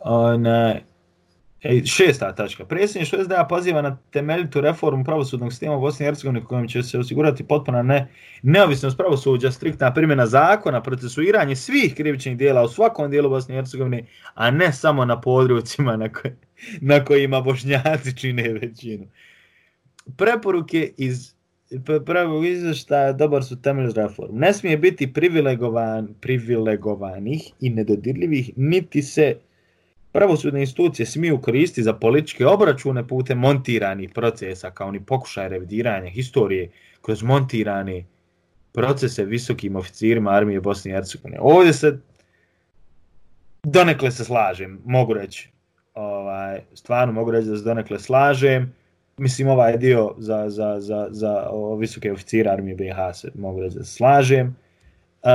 [0.01, 0.75] Ona,
[1.65, 2.65] E, šesta tačka.
[2.65, 6.99] Predsjedništvo SDA poziva na temeljitu reformu pravosudnog sistema u Bosni i Hercegovini kojom će se
[6.99, 8.07] osigurati potpuna ne,
[8.43, 14.05] neovisnost pravosuđa, striktna primjena zakona, procesuiranje svih krivičnih dijela u svakom dijelu Bosne i Hercegovine,
[14.33, 16.35] a ne samo na područjima na, koj,
[16.81, 19.05] na kojima bošnjaci čine većinu.
[20.17, 21.33] Preporuke iz
[22.05, 24.39] prvog izveštaja dobar su temelj za reformu.
[24.39, 29.35] Ne smije biti privilegovan, privilegovanih i nedodirljivih, niti se
[30.15, 36.69] pravosudne institucije smiju koristiti za političke obračune putem montiranih procesa, kao ni pokušaj revidiranja historije
[37.01, 38.05] kroz montirane
[38.73, 41.37] procese visokim oficirima armije Bosne i Hercegovine.
[41.41, 41.99] Ovdje se
[43.63, 45.49] donekle se slažem, mogu reći.
[45.93, 48.73] Ovaj, stvarno mogu reći da se donekle slažem.
[49.17, 53.77] Mislim, ovaj dio za, za, za, za o, visoke oficire armije BiH se mogu reći
[53.77, 54.55] da se slažem.
[55.23, 55.29] Uh,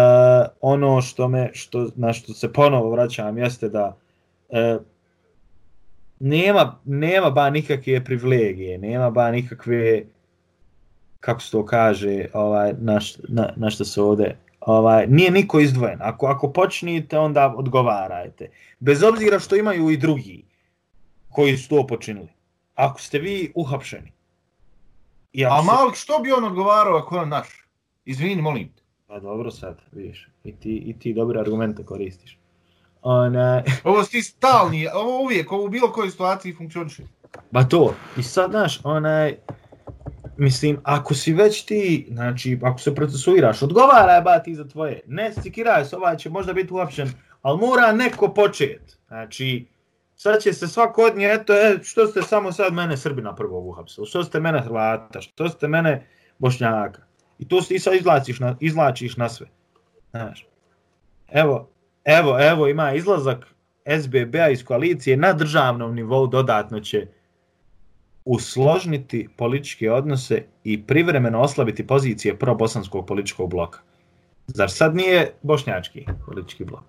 [0.60, 4.09] ono što me, što, na što se ponovo vraćam jeste da uh,
[6.20, 10.02] nema, nema ba nikakve privilegije, nema ba nikakve
[11.20, 15.98] kako se to kaže, ovaj, na, na, na što se ovde, ovaj, nije niko izdvojen.
[16.02, 18.50] Ako, ako počnite, onda odgovarajte.
[18.78, 20.44] Bez obzira što imaju i drugi
[21.28, 22.28] koji su to počinili.
[22.74, 24.12] Ako ste vi uhapšeni.
[25.32, 27.48] I ako A se- Malik, što bi on odgovarao ako je on naš?
[28.04, 28.82] Izvini, molim te.
[29.06, 30.28] Pa dobro sad, vidiš.
[30.44, 32.38] I ti, i ti dobre argumente koristiš.
[33.02, 37.02] Ona, Ovo si stalni, ovo uvijek, ovo u bilo kojoj situaciji funkcioniše.
[37.50, 39.36] Ba to, i sad, znaš, onaj,
[40.36, 45.32] mislim, ako si već ti, znači, ako se procesuiraš, odgovaraj ba ti za tvoje, ne
[45.32, 49.66] stikiraj se, ovaj će možda biti uopšen, ali mora neko počet, znači,
[50.16, 53.60] sad će se svako od nje, eto, e, što ste samo sad mene Srbina prvo
[53.60, 56.06] uhapsili, što ste mene Hrvata, što ste mene
[56.38, 57.02] Bošnjaka,
[57.38, 59.46] i to ti sad izlačiš na, izlačiš na sve,
[60.10, 60.46] znaš,
[61.28, 61.70] evo,
[62.04, 63.46] evo, evo, ima izlazak
[64.02, 67.06] SBB-a iz koalicije na državnom nivou dodatno će
[68.24, 73.78] usložniti političke odnose i privremeno oslabiti pozicije pro-bosanskog političkog bloka.
[74.46, 76.84] Zar sad nije bošnjački politički blok?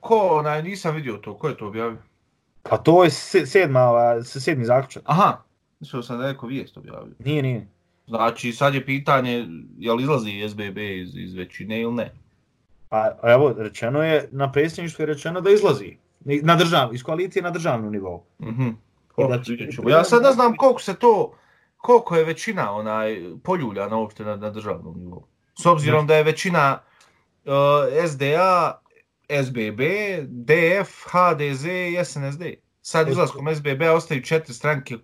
[0.00, 1.98] Ko, onaj, nisam vidio to, ko je to objavio?
[2.62, 3.10] Pa to je
[3.46, 5.02] sedma, ova, sedmi zaključak.
[5.06, 5.42] Aha,
[5.80, 7.14] mislio sam da je neko vijest objavio.
[7.18, 7.68] Nije, nije.
[8.06, 9.46] Znači, sad je pitanje,
[9.78, 12.12] je li izlazi SBB iz, iz većine ili ne?
[12.92, 15.96] Pa evo, rečeno je, na predsjedništvu je rečeno da izlazi.
[16.24, 18.24] Na držav, iz koalicije na državnom nivou.
[18.40, 18.70] Mm
[19.88, 21.34] ja sad ne znam koliko se to,
[21.76, 25.26] koliko je većina onaj poljuljana uopšte na, na državnom nivou.
[25.62, 26.78] S obzirom da je većina
[27.44, 27.52] uh,
[28.08, 28.80] SDA,
[29.44, 29.80] SBB,
[30.28, 32.42] DF, HDZ i SNSD.
[32.82, 34.96] Sad izlaskom SBB ostaju četiri stranke.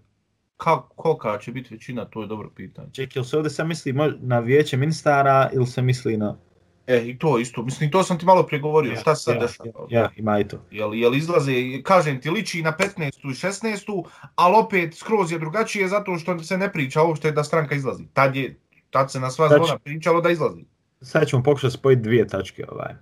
[0.56, 2.88] Kako, kolika će biti većina, to je dobro pitanje.
[2.92, 6.36] Čekaj, ili se ovdje sam misli na vijeće ministara ili se misli na...
[6.88, 7.62] E, i to isto.
[7.62, 8.92] Mislim, to sam ti malo pregovorio.
[8.92, 9.70] Ja, Šta se sad ja, dešava?
[9.90, 10.64] Ja, ja, ima i to.
[10.70, 13.04] Jel, jel izlaze, kažem ti, liči na 15.
[13.04, 14.04] i 16.
[14.34, 18.04] ali opet skroz je drugačije zato što se ne priča uopšte da stranka izlazi.
[18.12, 18.58] Tad, je,
[18.90, 20.64] tad se na sva zvona pričalo da izlazi.
[21.00, 22.64] Sad ćemo pokušati spojiti dvije tačke.
[22.68, 22.94] Ovaj.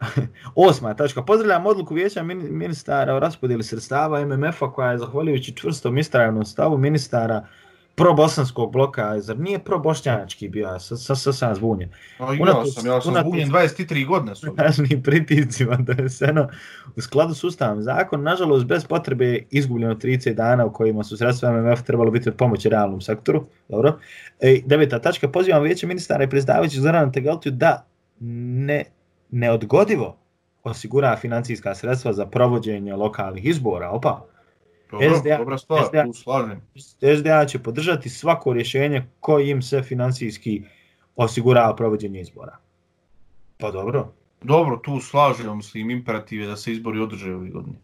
[0.68, 1.22] Osma tačka.
[1.22, 7.46] Pozdravljam odluku vijeća ministara o raspodijeli sredstava MMF-a koja je zahvaljujući čvrstom istrajavnom stavu ministara
[7.98, 11.90] pro-bosanskog bloka, zar nije pro-bošnjanački bio, ja sam sa, sa, zbunjen.
[12.20, 12.26] Ja
[12.66, 14.46] sam, ja sam zbunjen 23 godine su.
[14.54, 16.48] Snažnim priticima doneseno
[16.96, 21.52] u skladu s ustavom zakon, nažalost bez potrebe izgubljeno 30 dana u kojima su sredstva
[21.52, 23.44] MMF trebalo biti od pomoći realnom sektoru.
[23.68, 23.98] Dobro.
[24.40, 27.86] E, deveta tačka, pozivam vijeće ministara i prezdavajući Zorana Tegaltiju da
[28.20, 28.84] ne,
[29.30, 30.16] neodgodivo
[30.64, 33.90] osigura financijska sredstva za provođenje lokalnih izbora.
[33.90, 34.24] Opa,
[34.90, 36.60] Dobro, SDA, dobra stvar, SDA, tu slažem.
[37.18, 40.62] SDA će podržati svako rješenje koje im se financijski
[41.16, 42.56] osigurava provođenje izbora.
[43.58, 44.12] Pa dobro.
[44.42, 47.76] Dobro, tu slažem, mislim, imperative da se izbori održe ove godine.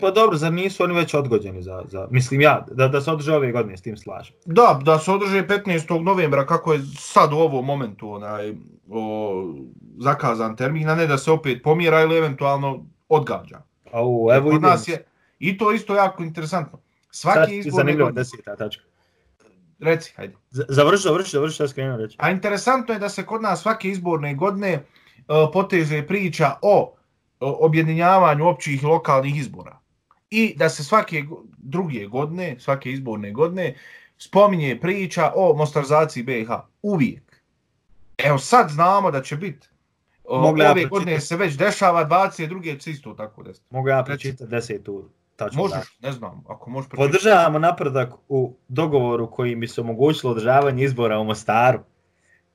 [0.00, 3.34] Pa dobro, zar nisu oni već odgođeni za, za mislim ja, da, da se održe
[3.34, 4.36] ove godine, s tim slažem.
[4.44, 6.02] Da, da se održe 15.
[6.02, 8.54] novembra, kako je sad u ovom momentu onaj,
[8.90, 9.54] o,
[9.98, 13.62] zakazan termin, a ne da se opet pomjera ili eventualno odgađa.
[13.92, 15.04] Au, evo Kod nas je,
[15.40, 16.80] I to isto jako interesantno.
[17.10, 17.80] Svaki izbor...
[17.80, 18.84] Zanimljivo deseta tačka.
[19.78, 20.34] Reci, hajde.
[20.50, 22.16] Završi, završi, završi, šta skrenuo reći.
[22.18, 26.94] A interesantno je da se kod nas svake izborne godine uh, poteže priča o,
[27.40, 29.78] objedinjavanju općih lokalnih izbora.
[30.30, 31.24] I da se svake
[31.58, 33.74] druge godine, svake izborne godine,
[34.18, 36.50] spominje priča o mostarzaciji BiH.
[36.82, 37.42] Uvijek.
[38.18, 39.68] Evo sad znamo da će biti
[40.24, 42.80] Ove ja godine se već dešava, 22.
[42.80, 43.66] će isto tako desiti.
[43.70, 45.08] Mogu ja pročitati desetu
[45.40, 46.08] tačno Možeš, da.
[46.08, 47.12] ne znam, ako možeš pročitati.
[47.12, 51.80] Podržavamo napredak u dogovoru koji bi se omogućilo održavanje izbora u Mostaru,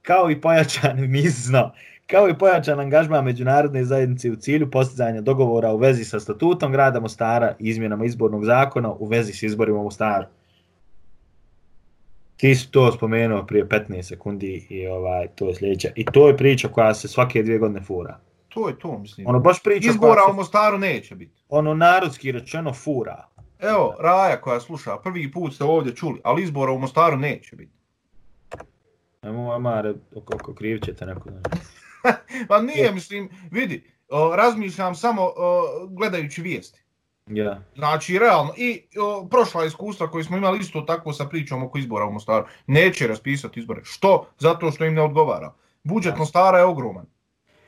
[0.02, 1.72] kao i pojačan mizno,
[2.08, 7.00] kao i pojačan angažman međunarodne zajednice u cilju postizanja dogovora u vezi sa statutom grada
[7.00, 10.26] Mostara i izmjenama izbornog zakona u vezi s izborima u Mostaru.
[12.38, 15.90] Ti si to spomenuo prije 15 sekundi i ovaj to je sljedeća.
[15.96, 18.20] I to je priča koja se svake dvije godine fura
[18.56, 19.28] to je to, mislim.
[19.28, 21.44] Ono baš priča Izbora u Mostaru neće biti.
[21.50, 23.28] Ono narodski rečeno fura.
[23.60, 27.72] Evo, Raja koja sluša, prvi put ste ovdje čuli, ali izbora u Mostaru neće biti.
[29.24, 31.30] Nemo amare, oko kriv ćete neko.
[32.50, 36.82] pa nije, mislim, vidi, o, razmišljam samo o, gledajući vijesti.
[37.26, 37.62] Ja.
[37.76, 42.06] Znači, realno, i o, prošla iskustva koje smo imali isto tako sa pričom oko izbora
[42.06, 43.82] u Mostaru, neće raspisati izbore.
[43.84, 44.28] Što?
[44.40, 45.54] Zato što im ne odgovara.
[45.84, 46.18] Budžet ja.
[46.18, 47.06] Mostara je ogroman.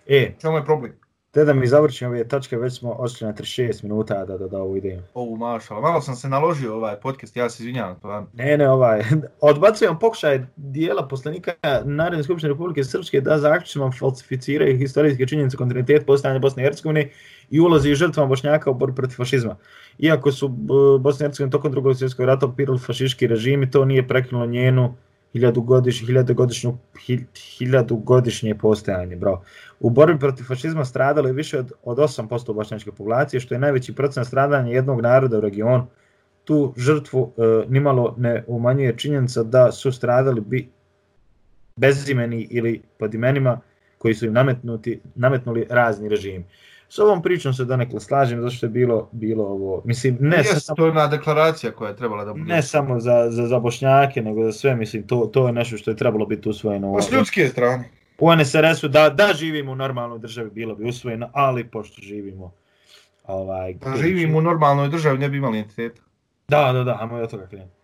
[0.08, 0.94] E, čemu je problem?
[1.32, 4.58] Te da mi završim ove tačke, već smo ošli na 36 minuta da da da
[4.58, 5.02] ovu ideju.
[5.14, 8.00] Ovu mašala, malo sam se naložio ovaj podcast, ja se izvinjavam.
[8.02, 8.26] Pa...
[8.34, 9.04] Ne, ne, ovaj,
[9.42, 11.54] odbacujem pokušaj dijela poslanika
[11.86, 17.10] Narodne skupštine Republike Srpske da zaključima falsificiraju historijske činjenice kontinuitet postavljanja Bosne i Hercegovine
[17.50, 19.56] i ulazi žrtvama Bošnjaka u borbu protiv fašizma.
[20.00, 20.48] Iako su
[21.00, 25.07] Bosne i Hercegovine tokom drugog svjetskog rata opirali fašiški režimi, to nije prekinulo njenu hiljadugodišnje
[25.34, 26.78] hiljadugodiš, hiljadugodišnju,
[27.58, 29.42] hiljadugodišnje postojanje, bro.
[29.80, 33.96] U borbi protiv fašizma stradalo je više od, od 8% bošnjačke populacije, što je najveći
[33.96, 35.88] procent stradanja jednog naroda u regionu.
[36.44, 40.70] Tu žrtvu e, nimalo ne umanjuje činjenica da su stradali bi
[41.76, 43.60] bezimeni ili pod imenima
[43.98, 46.46] koji su im nametnuti, nametnuli razni režimi.
[46.90, 50.60] S ovom pričom se donekle slažem, zato što je bilo, bilo ovo, mislim, ne Jeste,
[50.60, 52.54] samo, to je ona deklaracija koja je trebala da bude.
[52.54, 55.92] ne samo za, za, za bošnjake, nego za sve, mislim, to, to je nešto što
[55.92, 56.94] je trebalo biti usvojeno.
[56.94, 57.90] Pa s ljudske strane.
[58.20, 62.54] u NSRS-u da, da živimo u normalnoj državi bilo bi usvojeno, ali pošto živimo
[63.28, 66.02] ovaj, Da živimo u normalnoj državi, ne bi imali entiteta.
[66.48, 67.77] Da, da, da, ajmo od toga krenuti.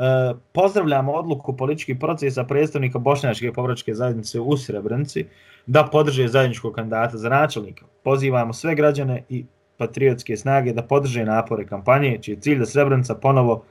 [0.00, 5.24] E, pozdravljamo odluku političkih procesa predstavnika Bošnjačke povračke zajednice u Srebrenici
[5.66, 7.84] da podrže zajedničkog kandidata za načelnika.
[8.04, 9.44] Pozivamo sve građane i
[9.76, 13.64] patriotske snage da podrže napore kampanje, čiji je cilj da Srebrenica ponovo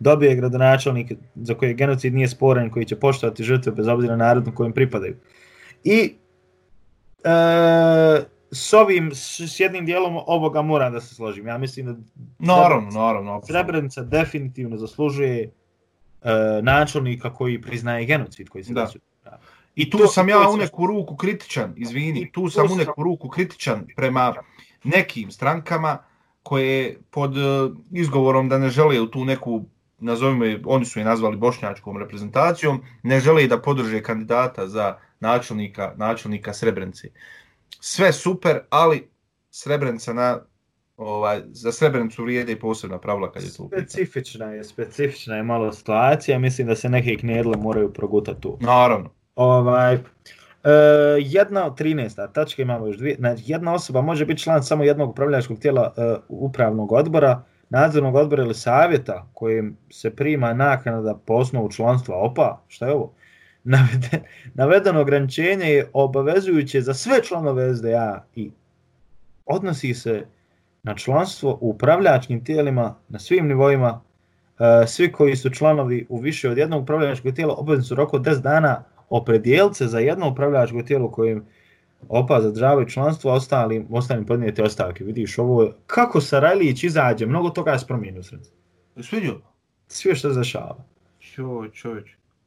[0.00, 4.46] dobije gradonačelnik za koje genocid nije sporan, koji će poštovati žrtve bez obzira na narod
[4.46, 5.16] na kojem pripadaju.
[5.84, 6.14] I
[7.24, 11.46] e, s ovim, s, jednim dijelom ovoga moram da se složim.
[11.46, 11.94] Ja mislim da
[12.38, 13.42] Naravno, naravno.
[13.46, 15.52] Srebrenica definitivno zaslužuje
[16.62, 18.84] načelnika koji priznaje genocid koji se Da.
[18.84, 19.00] desio.
[19.74, 22.76] I tu to- sam ja u neku ruku kritičan, izvini, I tu to sam u
[22.76, 24.34] neku ruku kritičan prema
[24.84, 25.98] nekim strankama
[26.42, 27.40] koje pod e,
[27.92, 29.64] izgovorom da ne žele u tu neku,
[29.98, 35.92] nazovimo je, oni su je nazvali bošnjačkom reprezentacijom, ne žele da podrže kandidata za načelnika,
[35.96, 37.08] načelnika Srebrenice.
[37.80, 39.08] Sve super, ali
[39.50, 40.38] Srebrenica na
[40.96, 43.66] ovaj za Srebrenicu vrijede i posebna pravila kad je to.
[43.66, 48.58] Specifična je, specifična je malo situacija, mislim da se neke knjedle moraju progutati tu.
[48.60, 49.10] Naravno.
[49.34, 50.00] Ovaj, e,
[51.18, 52.32] jedna od 13.
[52.32, 53.16] tačka imamo još dvije.
[53.18, 58.42] Znači, jedna osoba može biti član samo jednog upravljačkog tijela e, upravnog odbora, nadzornog odbora
[58.42, 62.60] ili savjeta kojim se prima naknada po osnovu članstva OPA.
[62.68, 63.12] Šta je ovo?
[63.64, 64.22] Navede,
[64.54, 68.50] navedeno ograničenje je obavezujuće za sve članove SDA i
[69.46, 70.26] odnosi se
[70.84, 74.00] na članstvo u upravljačkim tijelima na svim nivoima.
[74.58, 78.22] E, svi koji su članovi u više od jednog upravljačkog tijela obavezni su roku od
[78.22, 81.44] 10 dana opredijelce za jedno upravljačko tijelo kojim
[82.08, 85.04] opa zadržavaju članstvo, a ostalim, ostalim podnijeti ostavke.
[85.04, 88.56] Vidiš, ovo kako Sarajlić izađe, mnogo toga je promijenio u sredstvu.
[89.02, 89.40] Sviđo?
[89.88, 90.84] Sve što se dešava.
[91.18, 92.06] Čoj, čovječ.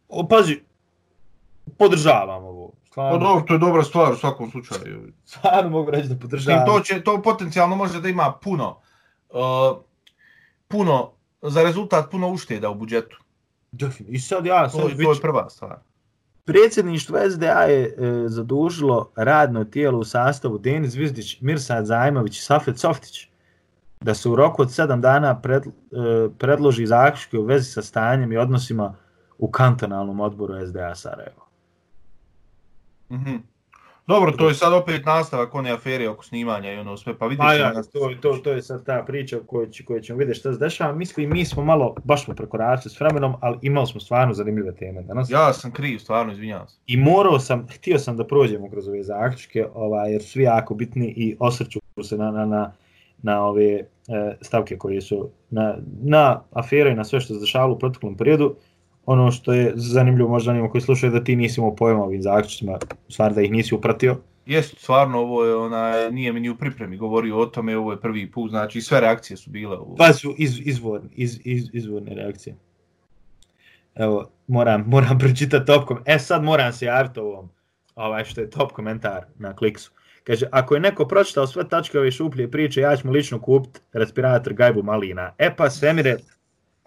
[0.10, 0.60] O, pazi,
[1.78, 2.68] podržavam ovo.
[2.68, 5.12] Pa Stvarno, dobro, to je dobra stvar u svakom slučaju.
[5.26, 6.66] stvarno mogu reći da podržavam.
[6.66, 8.78] to, će, to potencijalno može da ima puno,
[9.30, 9.78] uh,
[10.68, 11.12] puno,
[11.42, 13.18] za rezultat puno ušteda u budžetu.
[13.72, 14.16] Definitivno.
[14.16, 15.76] I sad ja, To, sad to je prva stvar.
[16.46, 17.94] predsjedništvo SDA je e,
[18.28, 23.28] zadužilo radno tijelo u sastavu Denis Zvizdić, Mirsad Zajmović i Safet Softić
[24.02, 25.70] da se u roku od sedam dana pred, e,
[26.38, 28.96] predloži zaključke u vezi sa stanjem i odnosima
[29.38, 31.47] u kantonalnom odboru SDA Sarajevo.
[33.12, 33.36] Mhm.
[34.08, 37.50] Dobro, to je sad opet nastavak one afere oko snimanja i ono sve, pa vidjet
[37.52, 37.64] ćemo.
[37.64, 40.60] ja, to, to, to je sad ta priča koju, će, koju ćemo vidjeti što se
[40.60, 40.94] dešava.
[40.94, 45.02] Mislim, mi smo malo, baš smo prekoračili s vremenom, ali imali smo stvarno zanimljive teme
[45.02, 45.30] danas.
[45.30, 46.78] Ja sam kriv, stvarno, izvinjavam se.
[46.88, 51.14] I morao sam, htio sam da prođemo kroz ove zaključke, ovaj, jer su jako bitni
[51.18, 52.74] i osvrću se na, na, na,
[53.22, 53.86] na ove e,
[54.42, 58.56] stavke koje su na, na afere i na sve što se dešavalo u proteklom periodu.
[59.08, 62.80] Ono što je zanimljivo možda onima koji slušaju da ti nisi imao pojma ovim zaključcima,
[63.08, 64.18] u stvari da ih nisi upratio.
[64.46, 68.02] Jest, stvarno, ovo je, ona, nije mi ni u pripremi govorio o tome, ovo je
[68.02, 69.78] prvi put, znači sve reakcije su bile.
[69.78, 69.96] Ovo.
[69.96, 72.56] Pa su iz, izvorni, iz, iz, izvorne reakcije.
[73.96, 76.16] Evo, moram, moram pročitati top komentar.
[76.16, 77.50] E sad moram se javiti ovom,
[77.96, 79.92] ovaj što je top komentar na kliksu.
[80.24, 83.80] Kaže, ako je neko pročitao sve tačke ove šuplje priče, ja ću mu lično kupiti
[83.94, 85.34] respirator Gajbu Malina.
[85.38, 86.18] E pa, Semire,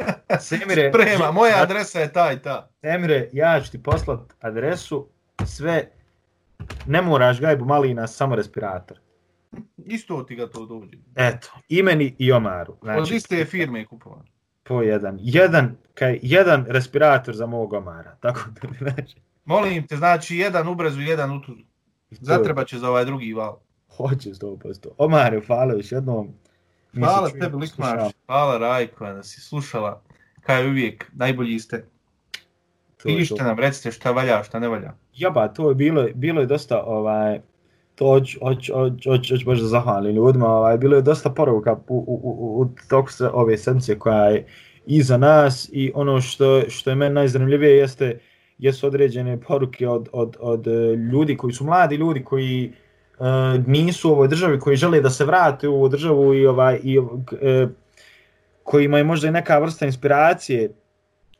[0.41, 2.69] Semire, Prema, moja adresa je ta i ta.
[2.81, 5.09] Semire, ja ću ti poslat adresu,
[5.47, 5.91] sve,
[6.87, 8.99] ne moraš Gajbu Malina, samo respirator.
[9.77, 10.97] Isto ti ga to dođe.
[11.15, 12.77] Eto, imeni i Omaru.
[12.83, 14.27] Od iste firme je kupovan.
[14.63, 15.19] po jedan.
[15.21, 18.17] Jedan, kaj, jedan respirator za mog omara.
[18.21, 19.17] Tako da mi znači.
[19.45, 21.63] Molim te, znači jedan ubrezu, jedan utuzu.
[22.11, 23.59] Zatreba će za ovaj drugi val.
[23.97, 24.87] Hoće 100%.
[24.99, 26.29] Omar, hvala još jednom.
[26.95, 27.57] Hvala tebi.
[27.57, 28.12] Likmaš.
[28.26, 30.03] Hvala Rajko, da si slušala.
[30.41, 31.84] Kao uvijek, najbolji ste.
[33.03, 34.93] Pišite nam, recite šta valja, šta ne valja.
[35.14, 37.41] Jaba, to je bilo, bilo je dosta, ovaj,
[37.95, 41.72] to hoć, hoć, hoć, hoć, hoć baš da zahvalim ljudima, ovaj, bilo je dosta poruka
[41.88, 44.47] u, u, u, u toku se- ove sedmice koja je
[44.86, 48.18] iza nas i ono što, što je meni najzanimljivije jeste
[48.59, 50.70] jesu određene poruke od, od, od e,
[51.12, 52.89] ljudi koji su mladi ljudi koji uh,
[53.66, 56.99] nisu u ovoj državi, koji žele da se vrate u ovu državu i ovaj i
[56.99, 57.09] uh,
[58.62, 60.71] kojima je možda i neka vrsta inspiracije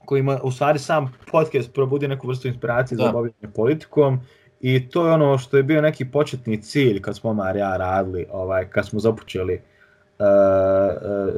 [0.05, 3.13] kojima u stvari sam podcast probudi neku vrstu inspiracije za Da.
[3.13, 4.21] bavljenje politikom
[4.61, 8.27] i to je ono što je bio neki početni cilj kad smo Omar ja radili,
[8.33, 9.61] ovaj, kad smo započeli uh,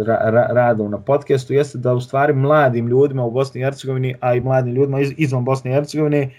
[0.07, 4.15] ra, ra, radom na podcastu, jeste da u stvari mladim ljudima u Bosni i Hercegovini,
[4.21, 6.31] a i mladim ljudima iz, izvan Bosne i Hercegovine,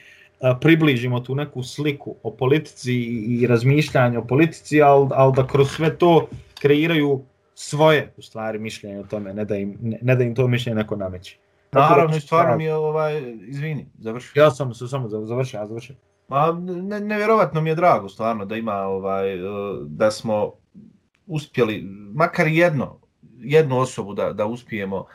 [0.62, 2.94] približimo tu neku sliku o politici
[3.40, 6.28] i razmišljanju o politici, ali, ali da kroz sve to
[6.62, 7.22] kreiraju
[7.56, 10.76] svoje u stvari mišljenje o tome, ne da im, ne, ne da im to mišljenje
[10.76, 11.38] neko nameće.
[11.72, 14.40] Naravno, stvarno mi je, ovaj, izvini, završi.
[14.40, 15.96] Ja sam se samo završio, ja završio.
[16.28, 19.38] Ma, ne, nevjerovatno mi je drago, stvarno, da ima, ovaj,
[19.88, 20.52] da smo
[21.28, 21.84] uspjeli,
[22.14, 23.00] makar jedno,
[23.40, 25.06] jednu osobu da, da uspijemo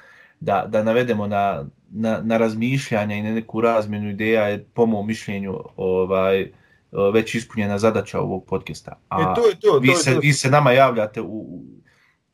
[0.41, 5.07] da, da navedemo na, na, na razmišljanje i na neku razmjenu ideja je po mom
[5.07, 6.53] mišljenju ovaj,
[7.13, 8.99] već ispunjena zadaća ovog podcasta.
[9.09, 10.21] A e, to je to, vi, to se, to.
[10.21, 11.63] vi se nama javljate u, u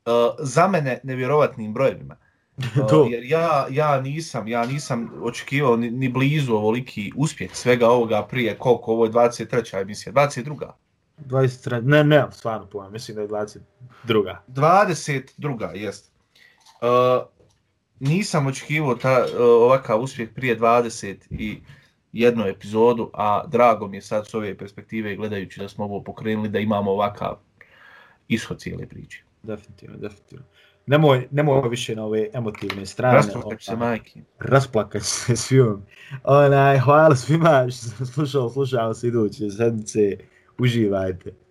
[0.06, 2.16] uh, za mene nevjerovatnim brojevima.
[2.92, 8.22] Uh, jer ja, ja nisam ja nisam očekivao ni, ni blizu ovoliki uspjeh svega ovoga
[8.22, 9.82] prije koliko ovo je 23.
[9.82, 10.70] emisija, 22.
[11.18, 11.82] 23.
[11.82, 14.36] Ne, ne, stvarno pojma, mislim da je 22.
[14.48, 15.74] 22.
[15.74, 16.12] jest.
[16.80, 17.26] Uh,
[18.00, 21.60] nisam očekivao ta, uh, ovakav uspjeh prije 20 i
[22.12, 26.48] jednu epizodu, a drago mi je sad s ove perspektive gledajući da smo ovo pokrenuli
[26.48, 27.36] da imamo ovakav
[28.28, 29.22] ishod cijele priče.
[29.42, 30.44] Definitivno, definitivno.
[30.86, 33.14] Nemoj, nemoj više na ove emotivne strane.
[33.14, 34.20] Rasplakać se majke.
[34.38, 35.82] Rasplakać se svijom.
[36.24, 40.16] Onaj, hvala svima što sam slušao, slušao se iduće sedmice.
[40.58, 41.43] Uživajte.